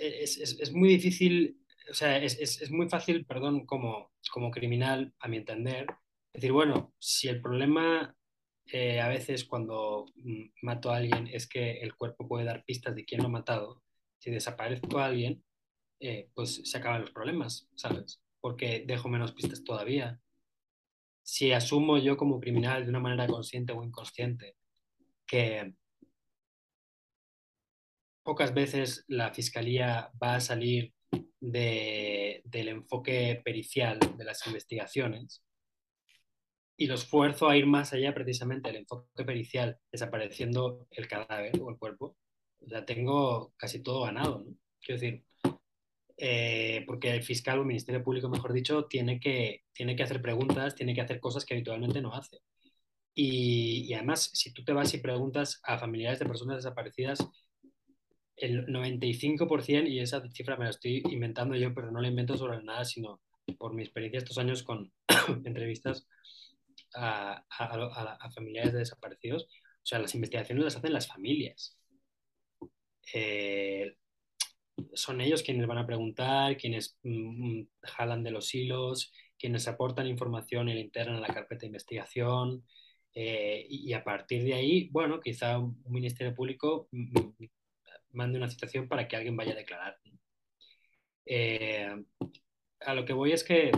Es, 0.00 0.36
es, 0.38 0.58
es, 0.60 0.72
muy 0.72 0.88
difícil, 0.88 1.60
o 1.90 1.94
sea, 1.94 2.18
es, 2.18 2.38
es, 2.38 2.70
muy 2.70 2.88
fácil, 2.88 3.24
perdón, 3.26 3.66
como, 3.66 4.12
como 4.32 4.50
criminal, 4.50 5.14
a 5.20 5.28
mi 5.28 5.38
entender, 5.38 5.86
decir, 6.32 6.52
bueno, 6.52 6.94
si 6.98 7.28
el 7.28 7.40
problema 7.40 8.14
eh, 8.66 9.00
a 9.00 9.08
veces 9.08 9.44
cuando 9.44 10.06
mm, 10.16 10.44
mato 10.62 10.90
a 10.90 10.96
alguien 10.96 11.28
es 11.28 11.48
que 11.48 11.78
el 11.80 11.94
cuerpo 11.94 12.28
puede 12.28 12.44
dar 12.44 12.64
pistas 12.64 12.94
de 12.94 13.04
quién 13.04 13.20
lo 13.22 13.28
ha 13.28 13.30
matado, 13.30 13.82
si 14.18 14.30
desaparezco 14.30 14.98
a 14.98 15.06
alguien, 15.06 15.44
eh, 16.00 16.30
pues 16.34 16.62
se 16.64 16.78
acaban 16.78 17.02
los 17.02 17.12
problemas, 17.12 17.68
¿sabes? 17.76 18.20
Porque 18.40 18.84
dejo 18.86 19.08
menos 19.08 19.32
pistas 19.32 19.64
todavía 19.64 20.20
si 21.26 21.52
asumo 21.52 21.98
yo 21.98 22.16
como 22.16 22.38
criminal 22.40 22.84
de 22.84 22.90
una 22.90 23.00
manera 23.00 23.26
consciente 23.26 23.72
o 23.72 23.82
inconsciente 23.82 24.56
que 25.26 25.74
pocas 28.22 28.54
veces 28.54 29.04
la 29.08 29.34
fiscalía 29.34 30.12
va 30.22 30.36
a 30.36 30.40
salir 30.40 30.94
de, 31.40 32.42
del 32.44 32.68
enfoque 32.68 33.40
pericial 33.44 33.98
de 34.16 34.24
las 34.24 34.46
investigaciones 34.46 35.42
y 36.76 36.86
lo 36.86 36.94
esfuerzo 36.94 37.48
a 37.48 37.56
ir 37.56 37.66
más 37.66 37.92
allá 37.92 38.14
precisamente 38.14 38.68
del 38.68 38.80
enfoque 38.80 39.24
pericial, 39.24 39.78
desapareciendo 39.90 40.86
el 40.90 41.08
cadáver 41.08 41.52
o 41.60 41.70
el 41.70 41.78
cuerpo, 41.78 42.16
ya 42.60 42.84
tengo 42.84 43.54
casi 43.56 43.82
todo 43.82 44.02
ganado. 44.02 44.40
¿no? 44.40 44.54
Quiero 44.80 45.00
decir, 45.00 45.24
eh, 46.18 46.84
porque 46.86 47.10
el 47.10 47.22
fiscal 47.22 47.58
o 47.58 47.62
el 47.62 47.68
Ministerio 47.68 48.02
Público, 48.02 48.28
mejor 48.28 48.52
dicho, 48.52 48.84
tiene 48.86 49.20
que, 49.20 49.64
tiene 49.72 49.96
que 49.96 50.02
hacer 50.02 50.20
preguntas, 50.20 50.74
tiene 50.74 50.94
que 50.94 51.00
hacer 51.00 51.20
cosas 51.20 51.44
que 51.44 51.54
habitualmente 51.54 52.00
no 52.00 52.14
hace. 52.14 52.38
Y, 53.14 53.86
y, 53.88 53.94
además, 53.94 54.30
si 54.34 54.52
tú 54.52 54.62
te 54.62 54.74
vas 54.74 54.92
y 54.92 54.98
preguntas 54.98 55.60
a 55.64 55.78
familiares 55.78 56.18
de 56.18 56.26
personas 56.26 56.56
desaparecidas, 56.58 57.18
el 58.36 58.66
95%, 58.66 59.88
y 59.88 60.00
esa 60.00 60.22
cifra 60.30 60.56
me 60.56 60.64
la 60.64 60.70
estoy 60.70 61.02
inventando 61.10 61.56
yo, 61.56 61.74
pero 61.74 61.90
no 61.90 62.00
la 62.00 62.08
invento 62.08 62.36
sobre 62.36 62.62
nada, 62.62 62.84
sino 62.84 63.20
por 63.58 63.74
mi 63.74 63.82
experiencia 63.82 64.18
estos 64.18 64.38
años 64.38 64.62
con 64.62 64.92
entrevistas 65.44 66.06
a, 66.94 67.44
a, 67.48 68.18
a, 68.20 68.30
familiares 68.30 68.72
de 68.72 68.80
desaparecidos, 68.80 69.44
o 69.44 69.86
sea, 69.86 69.98
las 69.98 70.14
investigaciones 70.14 70.64
las 70.64 70.76
hacen 70.76 70.92
las 70.92 71.08
familias. 71.08 71.76
Eh, 73.14 73.96
son 74.94 75.20
ellos 75.20 75.42
quienes 75.42 75.66
van 75.66 75.78
a 75.78 75.86
preguntar, 75.86 76.56
quienes 76.56 76.98
mm, 77.02 77.62
jalan 77.82 78.22
de 78.24 78.30
los 78.30 78.54
hilos, 78.54 79.12
quienes 79.38 79.68
aportan 79.68 80.06
información 80.06 80.68
y 80.68 80.74
la 80.74 80.80
integran 80.80 81.16
a 81.16 81.20
la 81.20 81.32
carpeta 81.32 81.60
de 81.60 81.66
investigación. 81.66 82.64
Eh, 83.14 83.66
y, 83.70 83.92
a 83.94 84.04
partir 84.04 84.44
de 84.44 84.54
ahí, 84.54 84.88
bueno, 84.90 85.20
quizá 85.20 85.58
un, 85.58 85.82
ministerio 85.88 86.34
público 86.34 86.88
mm, 86.92 87.46
mande 88.16 88.38
una 88.38 88.50
citación 88.50 88.88
para 88.88 89.06
que 89.06 89.16
alguien 89.16 89.36
vaya 89.36 89.52
a 89.52 89.56
declarar. 89.56 89.98
Eh, 91.26 92.04
a 92.80 92.94
lo 92.94 93.04
que 93.04 93.12
voy 93.12 93.32
es 93.32 93.44
que 93.44 93.72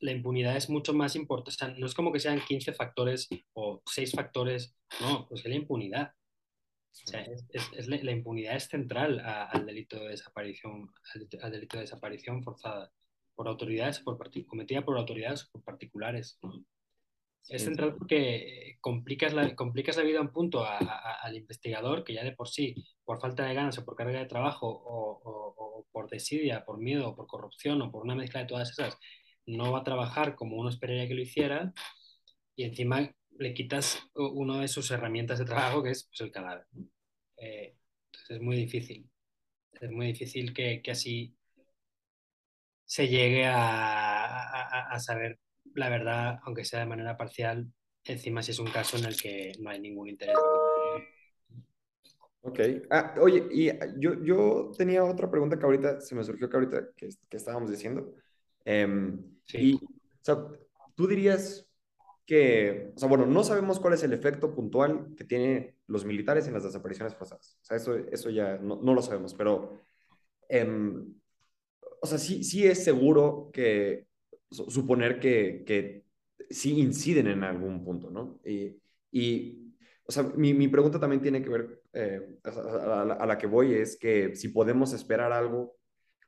la 0.00 0.12
impunidad 0.12 0.56
es 0.56 0.68
mucho 0.68 0.92
más 0.92 1.16
importante. 1.16 1.50
O 1.50 1.52
sea, 1.52 1.68
no 1.76 1.86
es 1.86 1.94
como 1.94 2.12
que 2.12 2.20
sean 2.20 2.40
15 2.40 2.72
factores 2.74 3.28
o 3.54 3.82
6 3.86 4.12
factores, 4.12 4.76
no, 5.00 5.26
pues 5.28 5.40
es 5.40 5.48
la 5.48 5.56
impunidad. 5.56 6.12
O 6.92 7.06
sea, 7.10 7.22
es, 7.22 7.88
la, 7.88 8.12
impunidad 8.12 8.54
es 8.54 8.68
central 8.68 9.20
al 9.20 9.66
delito 9.66 9.98
de 9.98 10.10
desaparición, 10.10 10.92
al, 11.42 11.50
delito 11.52 11.76
de 11.76 11.82
desaparición 11.82 12.42
forzada 12.42 12.92
por 13.34 13.48
autoridades, 13.48 13.98
por 13.98 14.16
cometida 14.46 14.84
por 14.84 14.96
autoridades 14.96 15.44
o 15.44 15.52
por 15.52 15.64
particulares. 15.64 16.38
Es 17.48 17.64
central 17.64 17.94
porque 17.96 18.78
complicas 18.80 19.34
la, 19.34 19.54
complicas 19.54 19.96
la 19.96 20.02
vida 20.02 20.18
a 20.18 20.22
un 20.22 20.32
punto 20.32 20.64
al 20.64 21.36
investigador 21.36 22.02
que 22.02 22.14
ya 22.14 22.24
de 22.24 22.32
por 22.32 22.48
sí, 22.48 22.74
por 23.04 23.20
falta 23.20 23.44
de 23.44 23.54
ganas 23.54 23.78
o 23.78 23.84
por 23.84 23.96
carga 23.96 24.18
de 24.18 24.26
trabajo 24.26 24.66
o, 24.66 25.20
o, 25.24 25.86
por 25.92 26.08
desidia, 26.08 26.64
por 26.64 26.78
miedo, 26.78 27.10
o 27.10 27.16
por 27.16 27.26
corrupción 27.26 27.82
o 27.82 27.90
por 27.90 28.02
una 28.02 28.14
mezcla 28.14 28.40
de 28.40 28.46
todas 28.46 28.70
esas, 28.70 28.96
no 29.46 29.72
va 29.72 29.80
a 29.80 29.84
trabajar 29.84 30.34
como 30.34 30.56
uno 30.56 30.70
esperaría 30.70 31.06
que 31.06 31.14
lo 31.14 31.22
hiciera 31.22 31.72
y 32.56 32.64
encima 32.64 33.14
le 33.38 33.54
quitas 33.54 34.00
una 34.14 34.60
de 34.60 34.68
sus 34.68 34.90
herramientas 34.90 35.38
de 35.38 35.44
trabajo 35.44 35.82
que 35.82 35.90
es 35.90 36.04
pues, 36.04 36.20
el 36.20 36.30
cadáver. 36.30 36.66
Eh, 37.36 37.76
entonces 38.06 38.36
es 38.36 38.40
muy 38.40 38.56
difícil. 38.56 39.10
Es 39.72 39.90
muy 39.90 40.06
difícil 40.06 40.54
que, 40.54 40.80
que 40.82 40.90
así 40.92 41.36
se 42.84 43.08
llegue 43.08 43.46
a, 43.46 44.92
a, 44.94 45.00
saber 45.00 45.38
la 45.74 45.88
verdad, 45.88 46.40
aunque 46.44 46.64
sea 46.64 46.80
de 46.80 46.86
manera 46.86 47.16
parcial, 47.16 47.66
encima 48.04 48.42
si 48.42 48.52
es 48.52 48.58
un 48.58 48.70
caso 48.70 48.96
en 48.96 49.04
el 49.04 49.16
que 49.16 49.52
no 49.60 49.70
hay 49.70 49.80
ningún 49.80 50.08
interés. 50.08 50.36
Ok. 52.42 52.60
Ah, 52.90 53.14
oye, 53.20 53.48
y 53.50 53.70
yo, 53.98 54.22
yo 54.22 54.70
tenía 54.76 55.02
otra 55.02 55.30
pregunta 55.30 55.58
que 55.58 55.64
ahorita 55.64 56.00
se 56.00 56.14
me 56.14 56.22
surgió 56.22 56.50
que 56.50 56.56
ahorita 56.56 56.88
que, 56.94 57.08
que 57.28 57.36
estábamos 57.36 57.70
diciendo. 57.70 58.14
Em, 58.64 59.18
sí. 59.44 59.58
Y, 59.58 59.74
o 59.76 60.20
sea, 60.20 60.46
tú 60.94 61.06
dirías 61.06 61.66
que, 62.26 62.92
o 62.94 62.98
sea, 62.98 63.08
bueno, 63.08 63.26
no 63.26 63.44
sabemos 63.44 63.80
cuál 63.80 63.94
es 63.94 64.02
el 64.02 64.12
efecto 64.12 64.54
puntual 64.54 65.14
que 65.16 65.24
tienen 65.24 65.76
los 65.86 66.04
militares 66.04 66.46
en 66.46 66.54
las 66.54 66.64
desapariciones 66.64 67.14
forzadas. 67.14 67.58
O 67.62 67.64
sea, 67.64 67.76
eso, 67.76 67.96
eso 67.96 68.30
ya 68.30 68.56
no, 68.58 68.80
no 68.82 68.94
lo 68.94 69.02
sabemos, 69.02 69.34
pero, 69.34 69.80
em, 70.48 71.14
o 72.00 72.06
sea, 72.06 72.18
sí, 72.18 72.44
sí 72.44 72.66
es 72.66 72.84
seguro 72.84 73.50
que, 73.52 74.06
suponer 74.50 75.18
que, 75.20 75.64
que 75.66 76.04
sí 76.50 76.78
inciden 76.78 77.26
en 77.28 77.44
algún 77.44 77.84
punto, 77.84 78.10
¿no? 78.10 78.40
Y, 78.44 78.76
y 79.10 79.64
o 80.06 80.12
sea, 80.12 80.22
mi, 80.36 80.52
mi, 80.52 80.68
pregunta 80.68 81.00
también 81.00 81.22
tiene 81.22 81.42
que 81.42 81.48
ver, 81.48 81.82
eh, 81.92 82.38
a, 82.44 83.26
la, 83.26 83.38
que 83.38 83.46
voy, 83.46 83.74
es 83.74 83.96
que 83.96 84.34
si 84.36 84.48
podemos 84.48 84.92
esperar 84.92 85.32
algo 85.32 85.76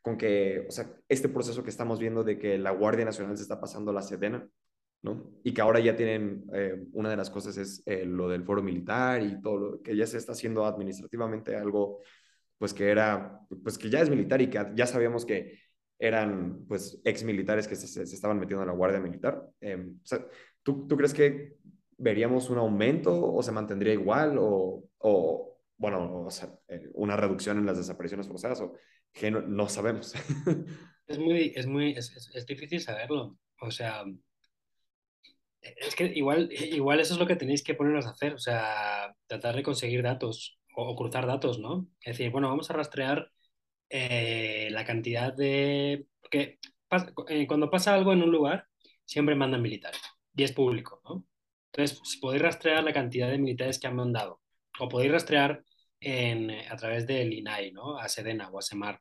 con 0.01 0.17
que, 0.17 0.67
o 0.69 0.71
sea, 0.71 0.91
este 1.09 1.29
proceso 1.29 1.63
que 1.63 1.71
estamos 1.71 1.99
viendo 1.99 2.25
de 2.25 2.39
que 2.39 2.59
la 2.59 2.71
Guardia 2.71 3.05
Nacional 3.05 3.37
se 3.37 3.43
está 3.43 3.61
pasando 3.61 3.93
la 3.93 4.03
Sedena, 4.03 4.49
¿no? 5.03 5.31
Y 5.45 5.53
que 5.53 5.61
ahora 5.61 5.81
ya 5.81 5.95
tienen, 5.95 6.47
eh, 6.55 6.87
una 6.93 7.11
de 7.11 7.17
las 7.17 7.29
cosas 7.29 7.57
es 7.59 7.83
eh, 7.87 8.07
lo 8.07 8.29
del 8.29 8.45
foro 8.45 8.63
militar 8.63 9.23
y 9.23 9.41
todo 9.43 9.59
lo 9.59 9.83
que 9.83 9.97
ya 9.97 10.07
se 10.07 10.17
está 10.17 10.33
haciendo 10.33 10.65
administrativamente 10.65 11.55
algo, 11.57 12.01
pues 12.59 12.73
que 12.73 12.89
era, 12.89 13.41
pues 13.63 13.77
que 13.77 13.91
ya 13.91 14.01
es 14.01 14.09
militar 14.09 14.41
y 14.41 14.49
que 14.49 14.65
ya 14.75 14.87
sabíamos 14.87 15.27
que 15.27 15.59
eran, 15.99 16.65
pues, 16.69 17.01
ex 17.05 17.25
militares 17.25 17.67
que 17.67 17.77
se, 17.77 17.87
se 17.87 18.03
estaban 18.15 18.39
metiendo 18.39 18.63
en 18.63 18.69
la 18.69 18.75
Guardia 18.75 19.01
Militar. 19.01 19.43
Eh, 19.61 19.77
o 19.77 20.07
sea, 20.07 20.27
¿tú, 20.63 20.87
¿tú, 20.87 20.97
crees 20.97 21.15
que 21.15 21.57
veríamos 21.97 22.51
un 22.51 22.59
aumento 22.59 23.33
o 23.33 23.43
se 23.43 23.53
mantendría 23.53 23.95
igual 23.95 24.37
o, 24.39 24.85
o 24.99 25.59
bueno, 25.79 26.25
o 26.25 26.31
sea, 26.31 26.51
eh, 26.69 26.89
una 26.95 27.17
reducción 27.17 27.59
en 27.59 27.67
las 27.67 27.79
desapariciones 27.79 28.29
forzadas 28.29 28.61
o 28.61 28.75
que 29.13 29.31
no, 29.31 29.41
no 29.43 29.69
sabemos? 29.69 30.15
es 31.07 31.19
muy, 31.19 31.53
es 31.55 31.67
muy, 31.67 31.93
es, 31.93 32.31
es 32.35 32.47
difícil 32.47 32.81
saberlo. 32.81 33.39
O 33.61 33.71
sea, 33.71 34.05
es 35.63 35.95
que 35.95 36.05
igual, 36.05 36.51
igual 36.53 37.01
eso 37.01 37.15
es 37.15 37.21
lo 37.21 37.27
que 37.27 37.37
tenéis 37.37 37.63
que 37.63 37.75
poneros 37.75 38.07
a 38.07 38.11
hacer, 38.11 38.35
o 38.35 38.39
sea, 38.39 39.15
tratar 39.27 39.57
de 39.57 39.63
conseguir 39.63 40.03
datos 40.03 40.61
o, 40.77 40.89
o 40.89 40.97
cruzar 40.97 41.27
datos, 41.27 41.59
¿no? 41.59 41.89
Es 42.03 42.19
decir, 42.19 42.31
bueno, 42.31 42.49
vamos 42.49 42.71
a 42.71 42.75
rastrear 42.75 43.31
eh, 43.91 44.69
la 44.71 44.85
cantidad 44.85 45.33
de... 45.33 46.07
Porque 46.21 46.59
eh, 47.29 47.47
cuando 47.47 47.71
pasa 47.71 47.95
algo 47.95 48.13
en 48.13 48.23
un 48.23 48.31
lugar, 48.31 48.67
siempre 49.05 49.35
mandan 49.35 49.63
militares 49.63 50.01
y 50.35 50.43
es 50.43 50.53
público, 50.53 51.01
¿no? 51.05 51.25
Entonces, 51.73 52.01
si 52.05 52.19
podéis 52.19 52.43
rastrear 52.43 52.83
la 52.85 52.93
cantidad 52.93 53.29
de 53.29 53.39
militares 53.39 53.79
que 53.79 53.87
han 53.87 53.97
mandado, 53.97 54.41
o 54.79 54.89
podéis 54.89 55.13
rastrear 55.13 55.63
en, 56.01 56.51
a 56.51 56.77
través 56.77 57.07
del 57.07 57.33
INAI, 57.33 57.73
¿no? 57.73 57.99
A 57.99 58.09
Sedena 58.09 58.49
o 58.51 58.59
a 58.59 58.63
Semar. 58.63 59.01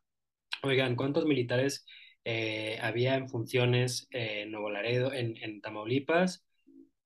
Oigan, 0.63 0.95
¿cuántos 0.95 1.25
militares 1.25 1.85
eh, 2.23 2.77
había 2.81 3.15
en 3.15 3.29
funciones 3.29 4.07
en 4.11 4.51
Nuevo 4.51 4.69
Laredo, 4.69 5.13
en, 5.13 5.37
en 5.37 5.61
Tamaulipas, 5.61 6.45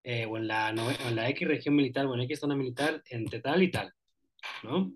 eh, 0.03 0.25
o, 0.25 0.37
en 0.37 0.47
la, 0.47 0.69
en 0.69 1.15
la 1.15 1.29
X 1.29 1.47
región 1.47 1.75
militar 1.75 2.05
o 2.05 2.15
en 2.15 2.21
X 2.21 2.39
zona 2.39 2.55
militar 2.55 3.03
entre 3.09 3.41
tal 3.41 3.61
y 3.61 3.69
tal, 3.69 3.93
¿no? 4.63 4.91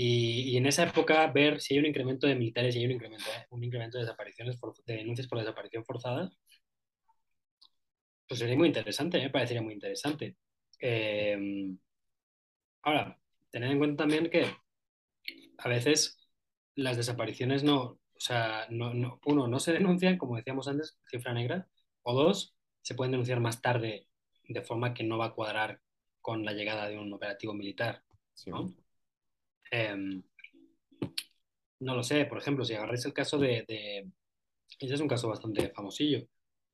Y, 0.00 0.52
y, 0.52 0.56
en 0.56 0.66
esa 0.66 0.84
época 0.84 1.26
ver 1.28 1.60
si 1.60 1.74
hay 1.74 1.80
un 1.80 1.86
incremento 1.86 2.26
de 2.26 2.36
militares 2.36 2.74
y 2.76 2.78
hay 2.78 2.86
un 2.86 2.92
incremento, 2.92 3.24
un 3.50 3.64
incremento 3.64 3.98
de 3.98 4.04
desapariciones, 4.04 4.58
de 4.86 4.96
denuncias 4.96 5.26
por 5.26 5.38
desaparición 5.40 5.84
forzada, 5.84 6.30
pues 8.28 8.38
sería 8.40 8.56
muy 8.56 8.68
interesante, 8.68 9.18
me 9.18 9.30
parecería 9.30 9.62
muy 9.62 9.74
interesante. 9.74 10.36
Eh, 10.80 11.36
ahora, 12.82 13.18
tened 13.50 13.70
en 13.70 13.78
cuenta 13.78 14.04
también 14.04 14.30
que 14.30 14.46
a 15.58 15.68
veces 15.68 16.18
las 16.74 16.96
desapariciones 16.96 17.64
no, 17.64 17.82
o 17.82 18.00
sea, 18.20 18.66
no, 18.70 18.94
no, 18.94 19.20
uno, 19.26 19.48
no 19.48 19.58
se 19.58 19.72
denuncian, 19.72 20.18
como 20.18 20.36
decíamos 20.36 20.68
antes, 20.68 20.98
cifra 21.10 21.32
negra, 21.34 21.68
o 22.02 22.14
dos, 22.14 22.54
se 22.82 22.94
pueden 22.94 23.12
denunciar 23.12 23.40
más 23.40 23.60
tarde 23.62 24.06
de 24.48 24.62
forma 24.62 24.94
que 24.94 25.04
no 25.04 25.18
va 25.18 25.26
a 25.26 25.34
cuadrar 25.34 25.80
con 26.20 26.44
la 26.44 26.52
llegada 26.52 26.88
de 26.88 26.98
un 26.98 27.12
operativo 27.12 27.54
militar. 27.54 28.04
¿no? 28.46 28.72
Eh, 29.70 30.22
no 31.80 31.94
lo 31.94 32.02
sé, 32.02 32.24
por 32.26 32.38
ejemplo, 32.38 32.64
si 32.64 32.74
agarráis 32.74 33.04
el 33.04 33.12
caso 33.12 33.38
de, 33.38 33.64
ese 34.80 34.94
es 34.94 35.00
un 35.00 35.08
caso 35.08 35.28
bastante 35.28 35.70
famosillo. 35.70 36.20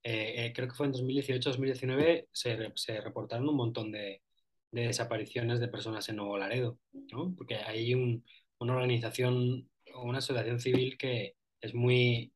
Eh, 0.02 0.46
eh, 0.46 0.52
creo 0.54 0.68
que 0.68 0.74
fue 0.74 0.86
en 0.86 0.92
2018-2019, 0.92 2.28
se, 2.32 3.00
reportaron 3.00 3.48
un 3.48 3.56
montón 3.56 3.90
de, 3.92 4.22
de, 4.70 4.86
desapariciones 4.88 5.60
de 5.60 5.68
personas 5.68 6.08
en 6.08 6.16
Nuevo 6.16 6.38
Laredo, 6.38 6.78
¿no? 7.12 7.34
Porque 7.36 7.56
hay 7.56 7.94
un, 7.94 8.24
una 8.58 8.74
organización 8.74 9.70
o 9.94 10.02
una 10.04 10.18
asociación 10.18 10.60
civil 10.60 10.98
que 10.98 11.36
es 11.60 11.74
muy, 11.74 12.32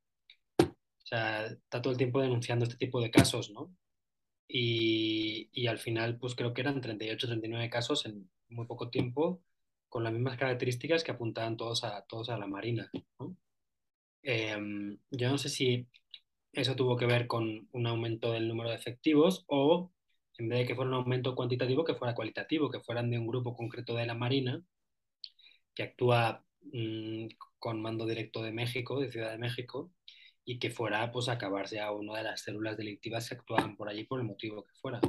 o 0.61 1.07
sea, 1.07 1.47
está 1.47 1.83
todo 1.83 1.93
el 1.93 1.99
tiempo 1.99 2.21
denunciando 2.23 2.65
este 2.65 2.79
tipo 2.79 3.01
de 3.01 3.11
casos, 3.11 3.51
¿no? 3.51 3.75
Y, 4.49 5.51
y 5.53 5.67
al 5.67 5.79
final, 5.79 6.19
pues 6.19 6.35
creo 6.35 6.55
que 6.55 6.63
eran 6.63 6.81
38, 6.81 7.27
39 7.29 7.71
casos 7.71 8.07
en 8.07 8.31
muy 8.49 8.67
poco 8.67 8.91
tiempo, 8.91 9.43
con 9.89 10.05
las 10.05 10.13
mismas 10.13 10.37
características 10.37 11.05
que 11.05 11.13
apuntaban 11.13 11.57
todos 11.57 11.85
a, 11.85 12.05
todos 12.07 12.31
a 12.31 12.39
la 12.39 12.47
Marina. 12.47 12.91
Eh, 14.23 14.57
yo 15.11 15.31
no 15.31 15.39
sé 15.39 15.49
si 15.49 15.87
eso 16.53 16.77
tuvo 16.77 16.97
que 16.97 17.07
ver 17.07 17.27
con 17.27 17.69
un 17.73 17.87
aumento 17.87 18.33
del 18.33 18.49
número 18.49 18.71
de 18.71 18.77
efectivos 18.77 19.45
o 19.47 19.93
en 20.39 20.49
vez 20.49 20.61
de 20.61 20.67
que 20.67 20.75
fuera 20.75 20.91
un 20.91 20.97
aumento 20.97 21.35
cuantitativo, 21.35 21.85
que 21.85 21.95
fuera 21.95 22.15
cualitativo, 22.15 22.71
que 22.71 22.81
fueran 22.81 23.11
de 23.11 23.19
un 23.19 23.27
grupo 23.27 23.57
concreto 23.57 23.95
de 23.95 24.07
la 24.07 24.15
Marina 24.15 24.63
que 25.75 25.85
actúa 25.85 26.45
mmm, 26.73 27.27
con 27.59 27.81
mando 27.81 28.07
directo 28.07 28.43
de 28.43 28.53
México, 28.53 29.01
de 29.01 29.11
Ciudad 29.11 29.31
de 29.31 29.39
México, 29.39 29.93
y 30.45 30.59
que 30.59 30.71
fuera 30.71 31.13
pues 31.13 31.29
acabarse 31.29 31.81
a 31.81 31.93
una 31.93 32.17
de 32.19 32.25
las 32.25 32.43
células 32.43 32.77
delictivas 32.77 33.29
que 33.29 33.37
actuaban 33.37 33.77
por 33.77 33.89
allí 33.89 34.05
por 34.05 34.19
el 34.19 34.27
motivo 34.27 34.65
que 34.65 34.73
fuera. 34.81 35.01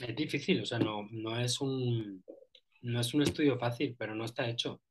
Es 0.00 0.16
difícil, 0.16 0.62
o 0.62 0.66
sea, 0.66 0.78
no, 0.78 1.06
no, 1.10 1.38
es, 1.38 1.60
un, 1.60 2.24
no 2.82 3.00
es 3.00 3.14
un 3.14 3.22
estudio 3.22 3.58
fácil, 3.58 3.96
pero 3.98 4.14
no 4.14 4.24
está 4.24 4.48
hecho. 4.48 4.82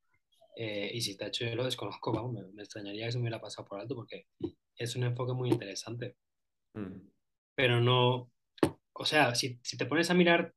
Eh, 0.56 0.92
y 0.94 1.02
si 1.02 1.12
está 1.12 1.28
hecho 1.28 1.46
yo 1.46 1.56
lo 1.56 1.64
desconozco, 1.66 2.12
vamos, 2.12 2.34
me, 2.34 2.44
me, 2.54 2.64
extrañaría 2.64 3.06
que 3.06 3.14
se 3.14 3.18
me 3.18 3.24
hubiera 3.24 3.40
pasado 3.40 3.68
por 3.68 3.80
alto 3.80 3.96
porque 3.96 4.28
es 4.76 4.96
un 4.96 5.04
enfoque 5.04 5.34
muy 5.34 5.50
interesante. 5.50 6.18
Mm. 6.74 7.08
Pero 7.56 7.82
no, 7.82 8.32
o 8.94 9.06
sea, 9.06 9.36
si, 9.36 9.60
si 9.64 9.78
te 9.78 9.86
pones 9.86 10.10
a 10.10 10.14
mirar 10.14 10.54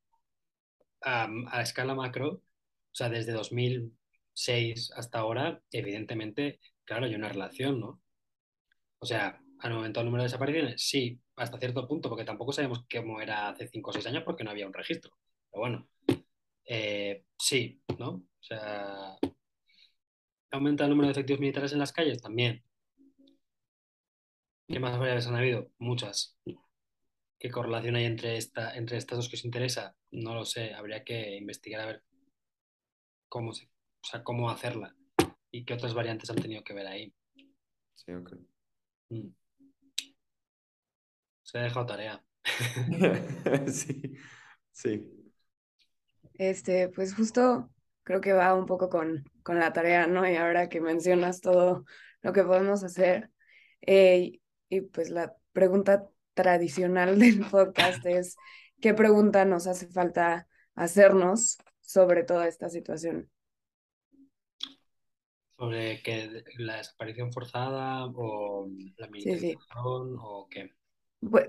a, 1.03 1.29
a, 1.49 1.63
escala 1.63 1.95
macro, 1.95 2.29
o 2.33 2.43
sea, 2.95 3.09
desde 3.09 3.33
2006 3.33 4.93
hasta 4.97 5.19
ahora, 5.19 5.63
evidentemente, 5.71 6.61
claro, 6.85 7.07
hay 7.07 7.15
una 7.15 7.29
relación, 7.29 7.81
¿no? 7.81 8.01
O 8.99 9.07
sea, 9.07 9.41
¿han 9.61 9.73
aumentado 9.73 10.03
el 10.03 10.07
número 10.07 10.23
de 10.23 10.29
desapariciones? 10.29 10.83
Sí, 10.83 11.21
hasta 11.37 11.59
cierto 11.59 11.87
punto, 11.89 12.09
porque 12.09 12.25
tampoco 12.25 12.53
sabemos 12.53 12.85
cómo 12.91 13.21
era 13.21 13.49
hace 13.49 13.69
5 13.69 13.91
o 13.91 13.93
6 13.93 14.07
años 14.07 14.23
porque 14.25 14.45
no 14.45 14.51
había 14.51 14.67
un 14.67 14.73
registro. 14.73 15.13
Pero 15.51 15.61
bueno, 15.61 15.89
eh, 16.67 17.25
sí, 17.39 17.83
¿no? 17.99 18.09
O 18.11 18.43
sea, 18.43 19.17
¿aumenta 20.51 20.85
el 20.85 20.91
número 20.91 21.09
de 21.09 21.13
efectivos 21.13 21.41
militares 21.41 21.73
en 21.73 21.79
las 21.79 21.93
calles? 21.93 22.23
También. 22.23 22.63
¿Qué 24.67 24.81
más 24.81 24.99
variables 24.99 25.27
han 25.27 25.37
habido? 25.37 25.71
Muchas. 25.79 26.39
¿Qué 27.39 27.51
correlación 27.51 27.97
hay 27.97 28.05
entre, 28.05 28.37
esta, 28.37 28.75
entre 28.75 28.97
estas 28.97 29.19
dos 29.19 29.29
que 29.29 29.37
os 29.37 29.45
interesa? 29.45 29.95
No 30.11 30.35
lo 30.35 30.45
sé, 30.45 30.73
habría 30.73 31.05
que 31.05 31.37
investigar 31.37 31.83
a 31.83 31.87
ver 31.87 32.05
cómo, 33.29 33.53
se, 33.53 33.67
o 33.67 34.07
sea, 34.07 34.23
cómo 34.23 34.49
hacerla 34.49 34.97
y 35.51 35.65
qué 35.65 35.75
otras 35.75 35.93
variantes 35.93 36.31
han 36.31 36.37
tenido 36.37 36.65
que 36.65 36.73
ver 36.73 36.87
ahí. 36.87 37.15
Sí, 37.95 38.13
ok. 38.13 38.35
Mm. 39.11 39.29
Se 41.43 41.59
ha 41.59 41.63
dejado 41.63 41.87
tarea. 41.87 42.25
sí, 43.67 44.17
sí. 44.73 45.24
Este, 46.35 46.89
pues 46.89 47.15
justo 47.15 47.71
creo 48.03 48.21
que 48.21 48.33
va 48.33 48.55
un 48.55 48.67
poco 48.67 48.89
con, 48.89 49.25
con 49.43 49.59
la 49.59 49.73
tarea, 49.73 50.07
¿no? 50.07 50.29
Y 50.29 50.37
ahora 50.37 50.69
que 50.69 50.81
mencionas 50.81 51.41
todo 51.41 51.85
lo 52.23 52.33
que 52.33 52.43
podemos 52.43 52.83
hacer, 52.85 53.31
eh, 53.83 54.41
y 54.69 54.81
pues 54.83 55.11
la 55.11 55.35
pregunta 55.53 56.09
tradicional 56.35 57.19
del 57.19 57.41
podcast 57.49 58.05
es 58.07 58.37
qué 58.81 58.95
pregunta 58.95 59.45
nos 59.45 59.67
hace 59.67 59.87
falta 59.89 60.49
hacernos 60.75 61.59
sobre 61.81 62.25
toda 62.25 62.49
esta 62.49 62.69
situación. 62.69 63.31
¿Sobre 65.57 66.03
que 66.03 66.43
la 66.59 66.79
desaparición 66.79 67.33
forzada 67.33 68.07
o 68.07 68.69
la 68.97 69.07
militarización 69.07 70.17
o 70.19 70.49
qué? 70.51 70.73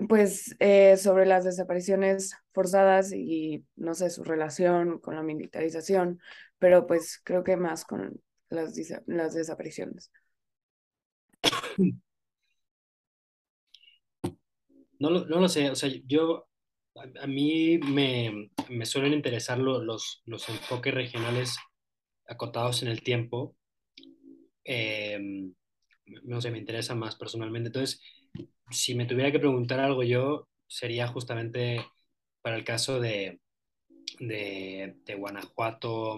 Pues 0.08 0.56
eh, 0.58 0.96
sobre 0.96 1.26
las 1.26 1.44
desapariciones 1.44 2.34
forzadas 2.52 3.12
y 3.12 3.64
no 3.76 3.94
sé, 3.94 4.10
su 4.10 4.24
relación 4.24 5.00
con 5.00 5.16
la 5.16 5.22
militarización, 5.22 6.20
pero 6.58 6.86
pues 6.86 7.20
creo 7.22 7.44
que 7.44 7.56
más 7.56 7.84
con 7.84 8.20
las, 8.48 8.74
las 9.06 9.34
desapariciones. 9.34 10.10
No 14.98 15.10
lo, 15.10 15.26
no 15.26 15.40
lo 15.40 15.48
sé, 15.48 15.70
o 15.70 15.74
sea, 15.74 15.90
yo, 16.06 16.48
a, 17.20 17.26
mí 17.26 17.78
me, 17.78 18.50
me, 18.70 18.86
suelen 18.86 19.12
interesar 19.12 19.58
los, 19.58 20.22
los 20.24 20.48
enfoques 20.48 20.94
regionales 20.94 21.56
acotados 22.26 22.82
en 22.82 22.88
el 22.88 23.02
tiempo. 23.02 23.56
Em, 24.64 25.54
no 26.24 26.40
sé, 26.40 26.50
me 26.50 26.58
interesa 26.58 26.94
más 26.94 27.16
personalmente. 27.16 27.68
Entonces, 27.68 28.00
si 28.70 28.94
me 28.94 29.06
tuviera 29.06 29.32
que 29.32 29.38
preguntar 29.38 29.80
algo 29.80 30.02
yo, 30.02 30.48
sería 30.66 31.06
justamente 31.08 31.84
para 32.42 32.56
el 32.56 32.64
caso 32.64 33.00
de, 33.00 33.40
de, 34.20 35.14
Guanajuato, 35.16 36.14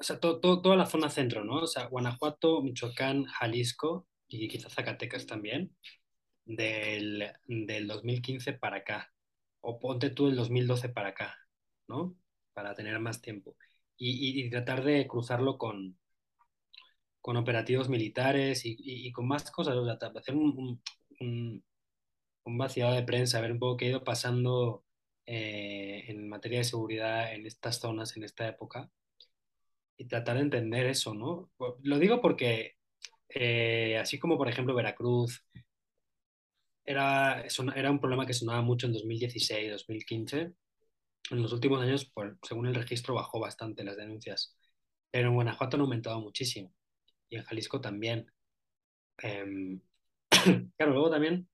o 0.00 0.02
sea, 0.02 0.18
toda 0.20 0.76
la 0.76 0.86
zona 0.86 1.10
centro, 1.10 1.44
¿no? 1.44 1.56
O 1.62 1.66
sea, 1.66 1.86
Guanajuato, 1.86 2.62
Michoacán, 2.62 3.24
Jalisco 3.24 4.06
y 4.28 4.48
quizás 4.48 4.74
Zacatecas 4.74 5.26
también, 5.26 5.74
del, 6.44 7.32
del 7.46 7.86
2015 7.86 8.54
para 8.54 8.78
acá. 8.78 9.12
O 9.60 9.78
ponte 9.80 10.10
tú 10.10 10.28
el 10.28 10.36
2012 10.36 10.90
para 10.90 11.10
acá, 11.10 11.36
¿no? 11.88 12.16
Para 12.52 12.74
tener 12.74 12.98
más 13.00 13.20
tiempo. 13.22 13.56
Y, 13.96 14.40
y, 14.44 14.50
tratar 14.50 14.84
de 14.84 15.06
cruzarlo 15.06 15.56
con, 15.58 15.98
con 17.24 17.38
operativos 17.38 17.88
militares 17.88 18.66
y, 18.66 18.76
y, 18.78 19.10
con 19.10 19.26
más 19.26 19.50
cosas, 19.50 19.76
o 19.76 19.84
sea, 19.86 19.94
hacer 20.14 20.36
un, 20.36 20.78
un, 21.20 21.64
un, 22.44 22.58
vaciado 22.58 22.92
de 22.94 23.02
prensa, 23.02 23.40
ver 23.40 23.52
un 23.52 23.58
poco 23.58 23.78
qué 23.78 23.86
ha 23.86 23.88
ido 23.88 24.04
pasando 24.04 24.84
eh, 25.24 26.04
en 26.08 26.28
materia 26.28 26.58
de 26.58 26.64
seguridad 26.64 27.32
en 27.34 27.46
estas 27.46 27.80
zonas, 27.80 28.14
en 28.18 28.24
esta 28.24 28.46
época, 28.46 28.90
y 29.96 30.06
tratar 30.06 30.36
de 30.36 30.42
entender 30.42 30.86
eso, 30.86 31.14
¿no? 31.14 31.50
Lo 31.82 31.98
digo 31.98 32.20
porque, 32.20 32.76
eh, 33.30 33.96
así 33.98 34.18
como 34.18 34.36
por 34.36 34.50
ejemplo 34.50 34.74
Veracruz, 34.74 35.46
era, 36.84 37.42
era 37.74 37.90
un 37.90 38.00
problema 38.00 38.26
que 38.26 38.34
sonaba 38.34 38.60
mucho 38.60 38.86
en 38.86 38.92
2016, 38.92 39.70
2015. 39.72 40.52
En 41.30 41.42
los 41.42 41.54
últimos 41.54 41.80
años, 41.82 42.12
según 42.42 42.66
el 42.66 42.74
registro, 42.74 43.14
bajó 43.14 43.40
bastante 43.40 43.82
las 43.82 43.96
denuncias. 43.96 44.58
Pero 45.10 45.28
en 45.28 45.34
Guanajuato 45.36 45.76
han 45.76 45.82
aumentado 45.82 46.20
muchísimo 46.20 46.74
y 47.34 47.38
en 47.38 47.44
Jalisco 47.44 47.80
también. 47.80 48.30
Em, 49.18 49.80
claro, 50.76 50.92
luego 50.92 51.10
también 51.10 51.48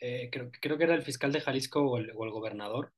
eh, 0.00 0.30
creo, 0.32 0.50
creo, 0.60 0.78
que 0.78 0.84
era 0.84 0.94
el 0.94 1.02
fiscal 1.02 1.32
de 1.32 1.40
Jalisco 1.40 1.80
o 1.82 1.98
el, 1.98 2.12
gobernador 2.12 2.92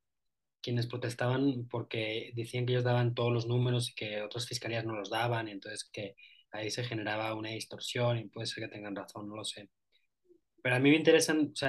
quienes 0.63 0.87
protestaban 0.87 1.69
porque 1.71 2.33
decían 2.35 2.67
que 2.67 2.73
ellos 2.73 2.85
daban 2.85 3.15
todos 3.15 3.33
los 3.33 3.47
números 3.47 3.91
y 3.91 3.95
que 3.95 4.23
otras 4.23 4.49
fiscalías 4.49 4.85
no 4.87 4.95
los 4.95 5.11
daban, 5.11 5.49
y 5.49 5.53
entonces 5.53 5.85
que 5.93 6.17
ahí 6.53 6.71
se 6.71 6.85
generaba 6.85 7.35
una 7.35 7.51
distorsión 7.51 8.19
y 8.19 8.29
puede 8.29 8.47
ser 8.47 8.65
que 8.65 8.71
tengan 8.75 8.97
razón, 8.97 9.29
no 9.29 9.37
lo 9.37 9.45
sé. 9.45 9.71
Pero 10.63 10.77
a 10.77 10.79
mí 10.81 10.91
me 10.91 10.97
interesan, 10.97 11.53
o 11.53 11.67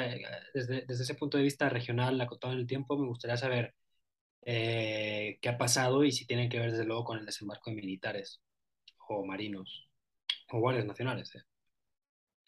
desde, 0.53 0.85
desde 0.87 1.03
ese 1.03 1.15
punto 1.15 1.37
de 1.37 1.43
vista 1.43 1.69
regional, 1.69 2.19
acotado 2.21 2.53
en 2.53 2.59
el 2.61 2.67
tiempo, 2.67 2.97
me 2.97 3.07
gustaría 3.07 3.37
saber 3.37 3.75
eh, 4.43 5.39
qué 5.41 5.49
ha 5.49 5.57
pasado 5.57 6.03
y 6.03 6.11
si 6.11 6.25
tienen 6.27 6.49
que 6.49 6.59
ver 6.59 6.71
desde 6.71 6.85
luego 6.85 7.03
con 7.05 7.19
el 7.19 7.25
desembarco 7.25 7.71
de 7.71 7.77
militares 7.77 8.41
o 9.09 9.25
marinos 9.25 9.84
o 10.51 10.59
guardias 10.59 10.85
nacionales. 10.85 11.35
¿eh? 11.35 11.41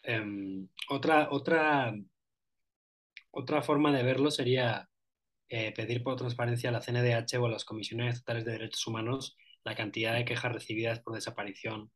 Em, 0.02 0.68
otra, 0.88 1.28
otra, 1.30 1.94
otra 3.30 3.62
forma 3.62 3.92
de 3.92 4.02
verlo 4.02 4.30
sería 4.30 4.88
eh, 5.48 5.72
pedir 5.72 6.02
por 6.02 6.16
transparencia 6.16 6.70
a 6.70 6.72
la 6.72 6.80
CNDH 6.80 7.38
o 7.38 7.46
a 7.46 7.50
las 7.50 7.64
comisiones 7.64 8.14
estatales 8.14 8.44
de 8.44 8.52
derechos 8.52 8.86
humanos 8.86 9.36
la 9.64 9.74
cantidad 9.74 10.14
de 10.14 10.24
quejas 10.24 10.52
recibidas 10.52 11.00
por 11.00 11.14
desaparición 11.14 11.90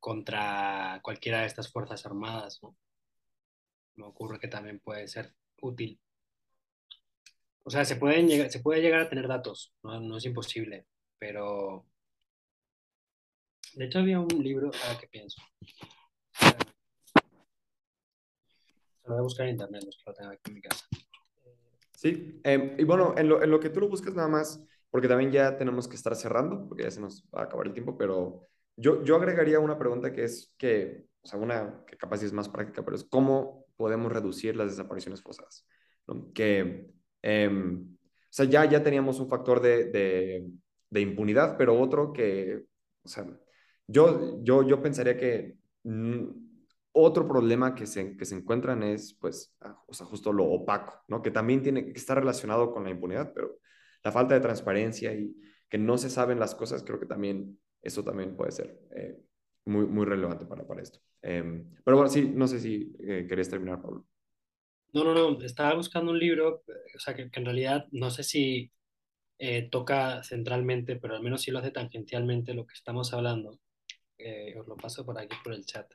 contra 0.00 1.00
cualquiera 1.02 1.40
de 1.40 1.46
estas 1.46 1.72
fuerzas 1.72 2.04
armadas. 2.06 2.60
Me 3.96 4.04
ocurre 4.04 4.38
que 4.38 4.48
también 4.48 4.80
puede 4.80 5.08
ser 5.08 5.34
útil. 5.60 5.98
O 7.64 7.70
sea, 7.70 7.84
se, 7.84 7.96
pueden 7.96 8.50
se 8.50 8.60
puede 8.60 8.80
llegar 8.80 9.00
a 9.00 9.08
tener 9.08 9.26
datos, 9.26 9.74
no, 9.82 10.00
no 10.00 10.18
es 10.18 10.24
imposible, 10.24 10.86
pero 11.18 11.86
de 13.76 13.84
hecho, 13.84 13.98
había 13.98 14.18
un 14.18 14.42
libro, 14.42 14.70
ahora 14.84 14.98
que 14.98 15.06
pienso. 15.06 15.40
Lo 19.04 19.12
voy 19.12 19.18
a 19.18 19.22
buscar 19.22 19.46
en 19.46 19.52
internet, 19.52 19.82
no 19.84 19.90
es 19.90 19.96
que 19.96 20.02
lo 20.06 20.14
tenga 20.14 20.30
aquí 20.30 20.40
en 20.46 20.54
mi 20.54 20.62
casa. 20.62 20.86
Sí, 21.92 22.40
em, 22.42 22.74
y 22.78 22.84
bueno, 22.84 23.14
en 23.18 23.28
lo, 23.28 23.42
en 23.42 23.50
lo, 23.50 23.60
que 23.60 23.68
tú 23.68 23.80
lo 23.80 23.88
buscas 23.88 24.14
nada 24.14 24.28
más, 24.28 24.64
porque 24.90 25.08
también 25.08 25.30
ya 25.30 25.58
tenemos 25.58 25.88
que 25.88 25.96
estar 25.96 26.16
cerrando, 26.16 26.66
porque 26.66 26.84
ya 26.84 26.90
se 26.90 27.00
nos 27.00 27.24
va 27.24 27.42
a 27.42 27.44
acabar 27.44 27.66
el 27.66 27.74
tiempo, 27.74 27.98
pero 27.98 28.46
yo, 28.76 29.04
yo 29.04 29.16
agregaría 29.16 29.60
una 29.60 29.78
pregunta 29.78 30.12
que 30.12 30.24
es 30.24 30.54
que, 30.56 31.04
o 31.20 31.26
sea, 31.26 31.38
una 31.38 31.84
que 31.86 31.98
capaz 31.98 32.22
es 32.22 32.32
más 32.32 32.48
práctica, 32.48 32.82
pero 32.82 32.96
es 32.96 33.04
cómo 33.04 33.66
podemos 33.76 34.10
reducir 34.10 34.56
las 34.56 34.70
desapariciones 34.70 35.22
forzadas. 35.22 35.66
Que, 36.34 36.90
em, 37.20 37.94
o 37.94 37.98
sea, 38.30 38.46
ya, 38.46 38.64
ya 38.64 38.82
teníamos 38.82 39.20
un 39.20 39.28
factor 39.28 39.60
de, 39.60 39.84
de, 39.90 40.50
de 40.88 41.00
impunidad, 41.00 41.56
pero 41.58 41.78
otro 41.78 42.12
que, 42.12 42.64
o 43.02 43.08
sea, 43.08 43.26
yo, 43.86 44.42
yo, 44.42 44.62
yo 44.66 44.82
pensaría 44.82 45.16
que 45.16 45.56
mm, 45.84 46.24
otro 46.92 47.28
problema 47.28 47.74
que 47.74 47.86
se, 47.86 48.16
que 48.16 48.24
se 48.24 48.34
encuentran 48.34 48.82
es, 48.82 49.14
pues, 49.14 49.54
ah, 49.60 49.78
o 49.86 49.92
sea, 49.92 50.06
justo 50.06 50.32
lo 50.32 50.44
opaco, 50.44 51.04
¿no? 51.08 51.22
Que 51.22 51.30
también 51.30 51.62
tiene 51.62 51.84
que 51.92 51.98
estar 51.98 52.18
relacionado 52.18 52.72
con 52.72 52.84
la 52.84 52.90
impunidad, 52.90 53.32
pero 53.34 53.58
la 54.02 54.12
falta 54.12 54.34
de 54.34 54.40
transparencia 54.40 55.12
y 55.14 55.34
que 55.68 55.78
no 55.78 55.98
se 55.98 56.10
saben 56.10 56.38
las 56.38 56.54
cosas, 56.54 56.82
creo 56.84 56.98
que 56.98 57.06
también, 57.06 57.58
eso 57.82 58.02
también 58.02 58.36
puede 58.36 58.52
ser 58.52 58.78
eh, 58.94 59.18
muy, 59.66 59.86
muy 59.86 60.06
relevante 60.06 60.46
para, 60.46 60.66
para 60.66 60.82
esto. 60.82 61.00
Em, 61.22 61.74
pero 61.84 61.96
bueno, 61.96 62.10
sí, 62.10 62.30
no 62.34 62.46
sé 62.46 62.60
si 62.60 62.94
eh, 63.00 63.26
querías 63.28 63.50
terminar, 63.50 63.82
Pablo. 63.82 64.06
No, 64.92 65.04
no, 65.04 65.12
no, 65.12 65.42
estaba 65.42 65.74
buscando 65.74 66.12
un 66.12 66.18
libro, 66.18 66.62
o 66.94 66.98
sea, 66.98 67.14
que, 67.14 67.30
que 67.30 67.40
en 67.40 67.46
realidad 67.46 67.86
no 67.90 68.10
sé 68.10 68.22
si 68.22 68.72
eh, 69.38 69.68
toca 69.70 70.22
centralmente, 70.22 70.96
pero 70.96 71.14
al 71.14 71.22
menos 71.22 71.42
sí 71.42 71.50
lo 71.50 71.58
hace 71.58 71.70
tangencialmente 71.70 72.54
lo 72.54 72.66
que 72.66 72.74
estamos 72.74 73.12
hablando, 73.12 73.58
eh, 74.18 74.54
os 74.58 74.66
lo 74.66 74.76
paso 74.76 75.04
por 75.04 75.18
aquí 75.18 75.36
por 75.42 75.52
el 75.52 75.64
chat. 75.64 75.92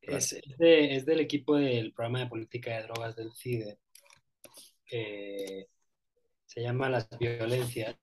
Es, 0.00 0.32
es, 0.32 1.06
del 1.06 1.20
equipo 1.20 1.56
del 1.56 1.92
programa 1.92 2.20
de 2.20 2.26
política 2.26 2.76
de 2.76 2.82
drogas 2.82 3.14
del 3.14 3.32
CIDE. 3.32 3.78
se 4.86 6.60
llama 6.60 6.88
Las 6.88 7.08
violencias. 7.18 7.96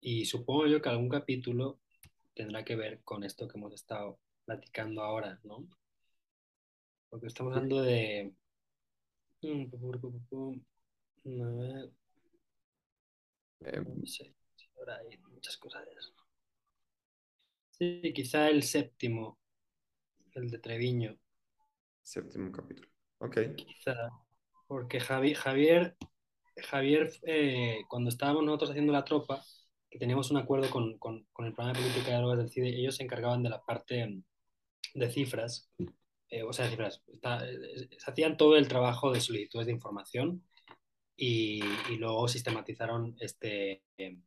Y 0.00 0.24
supongo 0.24 0.66
yo 0.66 0.80
que 0.80 0.88
algún 0.88 1.08
capítulo 1.08 1.80
tendrá 2.34 2.64
que 2.64 2.76
ver 2.76 3.02
con 3.02 3.24
esto 3.24 3.46
que 3.48 3.58
hemos 3.58 3.72
estado 3.74 4.18
platicando 4.44 5.02
ahora, 5.02 5.38
¿no? 5.44 5.68
Porque 7.08 7.26
estamos 7.26 7.54
hablando 7.54 7.82
de... 7.82 8.32
A 11.24 11.48
ver. 13.68 13.86
No 13.86 14.06
sé, 14.06 14.34
ahora 14.76 14.98
hay 14.98 15.18
muchas 15.18 15.56
cosas 15.56 15.84
de 15.86 15.92
eso. 15.92 16.12
Sí, 17.80 18.12
quizá 18.14 18.50
el 18.50 18.62
séptimo, 18.62 19.38
el 20.34 20.50
de 20.50 20.58
Treviño. 20.58 21.16
Séptimo 22.02 22.52
capítulo. 22.52 22.86
Ok. 23.20 23.38
Quizá, 23.56 24.10
porque 24.66 25.00
Javi, 25.00 25.32
Javier, 25.32 25.96
Javier 26.58 27.10
eh, 27.22 27.78
cuando 27.88 28.10
estábamos 28.10 28.44
nosotros 28.44 28.72
haciendo 28.72 28.92
la 28.92 29.06
tropa, 29.06 29.42
que 29.88 29.98
teníamos 29.98 30.30
un 30.30 30.36
acuerdo 30.36 30.68
con, 30.68 30.98
con, 30.98 31.24
con, 31.32 31.46
el 31.46 31.54
programa 31.54 31.78
de 31.78 31.82
política 31.86 32.10
de 32.10 32.18
drogas 32.18 32.38
del 32.38 32.50
CIDE, 32.50 32.68
ellos 32.68 32.96
se 32.96 33.02
encargaban 33.04 33.42
de 33.42 33.48
la 33.48 33.62
parte 33.62 34.22
de 34.92 35.10
cifras, 35.10 35.70
eh, 36.28 36.42
o 36.42 36.52
sea, 36.52 36.68
cifras, 36.68 37.02
eh, 37.08 37.88
se 37.96 38.10
hacían 38.10 38.36
todo 38.36 38.58
el 38.58 38.68
trabajo 38.68 39.10
de 39.10 39.22
solicitudes 39.22 39.64
de 39.66 39.72
información 39.72 40.44
y, 41.16 41.62
y 41.88 41.96
luego 41.96 42.28
sistematizaron 42.28 43.16
este, 43.20 43.82
eh, 43.96 44.18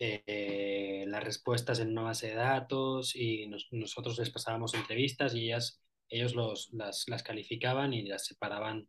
las 0.00 1.24
respuestas 1.24 1.78
en 1.80 1.90
una 1.90 2.02
base 2.02 2.28
de 2.28 2.34
datos 2.34 3.14
y 3.14 3.46
nosotros 3.70 4.18
les 4.18 4.30
pasábamos 4.30 4.74
entrevistas 4.74 5.34
y 5.34 5.46
ellas, 5.46 5.82
ellos 6.08 6.34
los, 6.34 6.72
las, 6.72 7.06
las, 7.08 7.22
calificaban 7.22 7.92
y 7.92 8.02
las 8.02 8.24
separaban, 8.26 8.88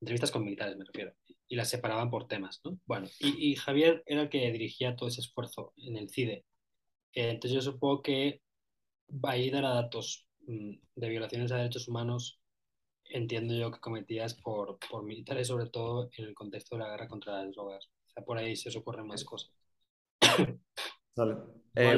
entrevistas 0.00 0.32
con 0.32 0.44
militares 0.44 0.76
me 0.76 0.84
refiero, 0.84 1.14
y 1.46 1.56
las 1.56 1.70
separaban 1.70 2.10
por 2.10 2.26
temas, 2.26 2.60
¿no? 2.64 2.78
Bueno, 2.86 3.08
y, 3.20 3.52
y 3.52 3.56
Javier 3.56 4.02
era 4.06 4.22
el 4.22 4.28
que 4.28 4.50
dirigía 4.50 4.96
todo 4.96 5.08
ese 5.08 5.20
esfuerzo 5.20 5.72
en 5.76 5.96
el 5.96 6.10
CIDE. 6.10 6.44
Eh, 7.14 7.30
entonces 7.30 7.54
yo 7.54 7.62
supongo 7.62 8.02
que 8.02 8.42
va 9.08 9.32
a 9.32 9.36
ir 9.38 9.54
a 9.56 9.60
datos 9.60 10.26
mm, 10.46 10.72
de 10.96 11.08
violaciones 11.08 11.52
a 11.52 11.56
derechos 11.56 11.88
humanos 11.88 12.42
entiendo 13.12 13.54
yo 13.54 13.70
que 13.70 13.80
cometías 13.80 14.34
por, 14.34 14.78
por 14.90 15.04
militares, 15.04 15.48
sobre 15.48 15.68
todo 15.68 16.10
en 16.16 16.24
el 16.26 16.34
contexto 16.34 16.76
de 16.76 16.82
la 16.82 16.90
guerra 16.90 17.08
contra 17.08 17.42
las 17.42 17.52
drogas. 17.52 17.90
O 18.06 18.10
sea, 18.10 18.24
por 18.24 18.38
ahí 18.38 18.56
se 18.56 18.68
os 18.68 18.76
ocurren 18.76 19.06
más 19.06 19.24
cosas. 19.24 19.52
Sale. 21.16 21.36
Eh, 21.74 21.88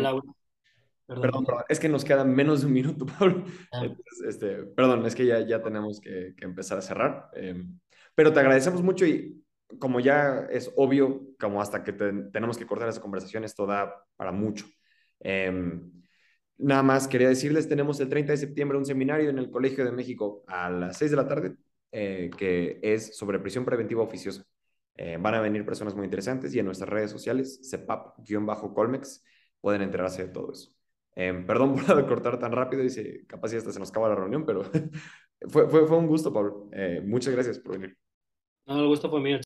Perdón, 1.07 1.23
Perdón, 1.23 1.45
perdón, 1.45 1.65
es 1.69 1.81
que 1.81 1.89
nos 1.89 2.05
queda 2.05 2.25
menos 2.25 2.63
de 2.63 2.67
un 2.67 2.73
minuto, 2.73 3.05
Pablo. 3.19 3.45
Ah. 3.73 3.85
Entonces, 3.85 4.23
este, 4.29 4.65
perdón, 4.65 5.05
es 5.07 5.15
que 5.15 5.27
ya, 5.27 5.41
ya 5.47 5.63
tenemos 5.63 6.01
que, 6.01 6.35
que 6.37 6.45
empezar 6.45 6.79
a 6.79 6.83
cerrar. 6.83 7.31
Eh, 7.35 7.63
pero 8.15 8.33
te 8.33 8.41
agradecemos 8.41 8.83
mucho 8.83 9.05
y 9.07 9.45
como 9.79 10.01
ya 10.01 10.47
es 10.51 10.73
obvio, 10.77 11.23
como 11.39 11.61
hasta 11.61 11.85
que 11.85 11.93
te- 11.93 12.13
tenemos 12.33 12.57
que 12.57 12.67
cortar 12.67 12.89
esa 12.89 13.01
conversación, 13.03 13.45
esto 13.45 13.67
da 13.67 13.95
para 14.17 14.33
mucho. 14.33 14.67
Eh, 15.21 15.53
nada 16.59 16.83
más 16.83 17.09
quería 17.09 17.29
decirles, 17.29 17.69
tenemos 17.69 18.01
el 18.01 18.09
30 18.09 18.33
de 18.33 18.39
septiembre 18.39 18.79
un 18.79 18.87
seminario 18.87 19.29
en 19.31 19.39
el 19.39 19.51
Colegio 19.51 19.85
de 19.85 19.93
México 19.93 20.43
a 20.47 20.71
las 20.71 20.97
6 20.99 21.11
de 21.11 21.17
la 21.17 21.29
tarde, 21.29 21.57
eh, 21.93 22.31
que 22.37 22.79
es 22.83 23.17
sobre 23.17 23.39
prisión 23.41 23.65
preventiva 23.65 24.03
oficiosa. 24.03 24.45
Eh, 24.97 25.19
van 25.21 25.35
a 25.35 25.41
venir 25.41 25.65
personas 25.65 25.95
muy 25.95 26.05
interesantes 26.05 26.55
y 26.55 26.59
en 26.59 26.67
nuestras 26.67 26.89
redes 26.89 27.11
sociales, 27.11 27.61
CEPAP-Colmex, 27.69 29.25
pueden 29.61 29.83
enterarse 29.83 30.27
de 30.27 30.33
todo 30.33 30.53
eso. 30.53 30.71
Eh, 31.17 31.45
perdón 31.47 31.75
por 31.75 31.85
cortar 32.09 32.39
tan 32.39 32.53
rápido 32.53 32.89
se, 32.89 33.25
capaz 33.27 33.53
ya 33.53 33.59
hasta 33.59 33.73
se 33.73 33.79
nos 33.79 33.91
acaba 33.91 34.09
la 34.09 34.17
reunión, 34.17 34.45
pero 34.45 34.63
fue, 35.49 35.69
fue, 35.69 35.87
fue 35.87 35.97
un 35.97 36.07
gusto, 36.07 36.33
Pablo. 36.33 36.69
Eh, 36.73 37.03
muchas 37.05 37.33
gracias 37.35 37.59
por 37.59 37.79
venir. 37.79 37.97
No, 38.67 38.81
el 38.81 38.87
gusto 38.87 39.11
fue 39.11 39.21
mío. 39.21 39.39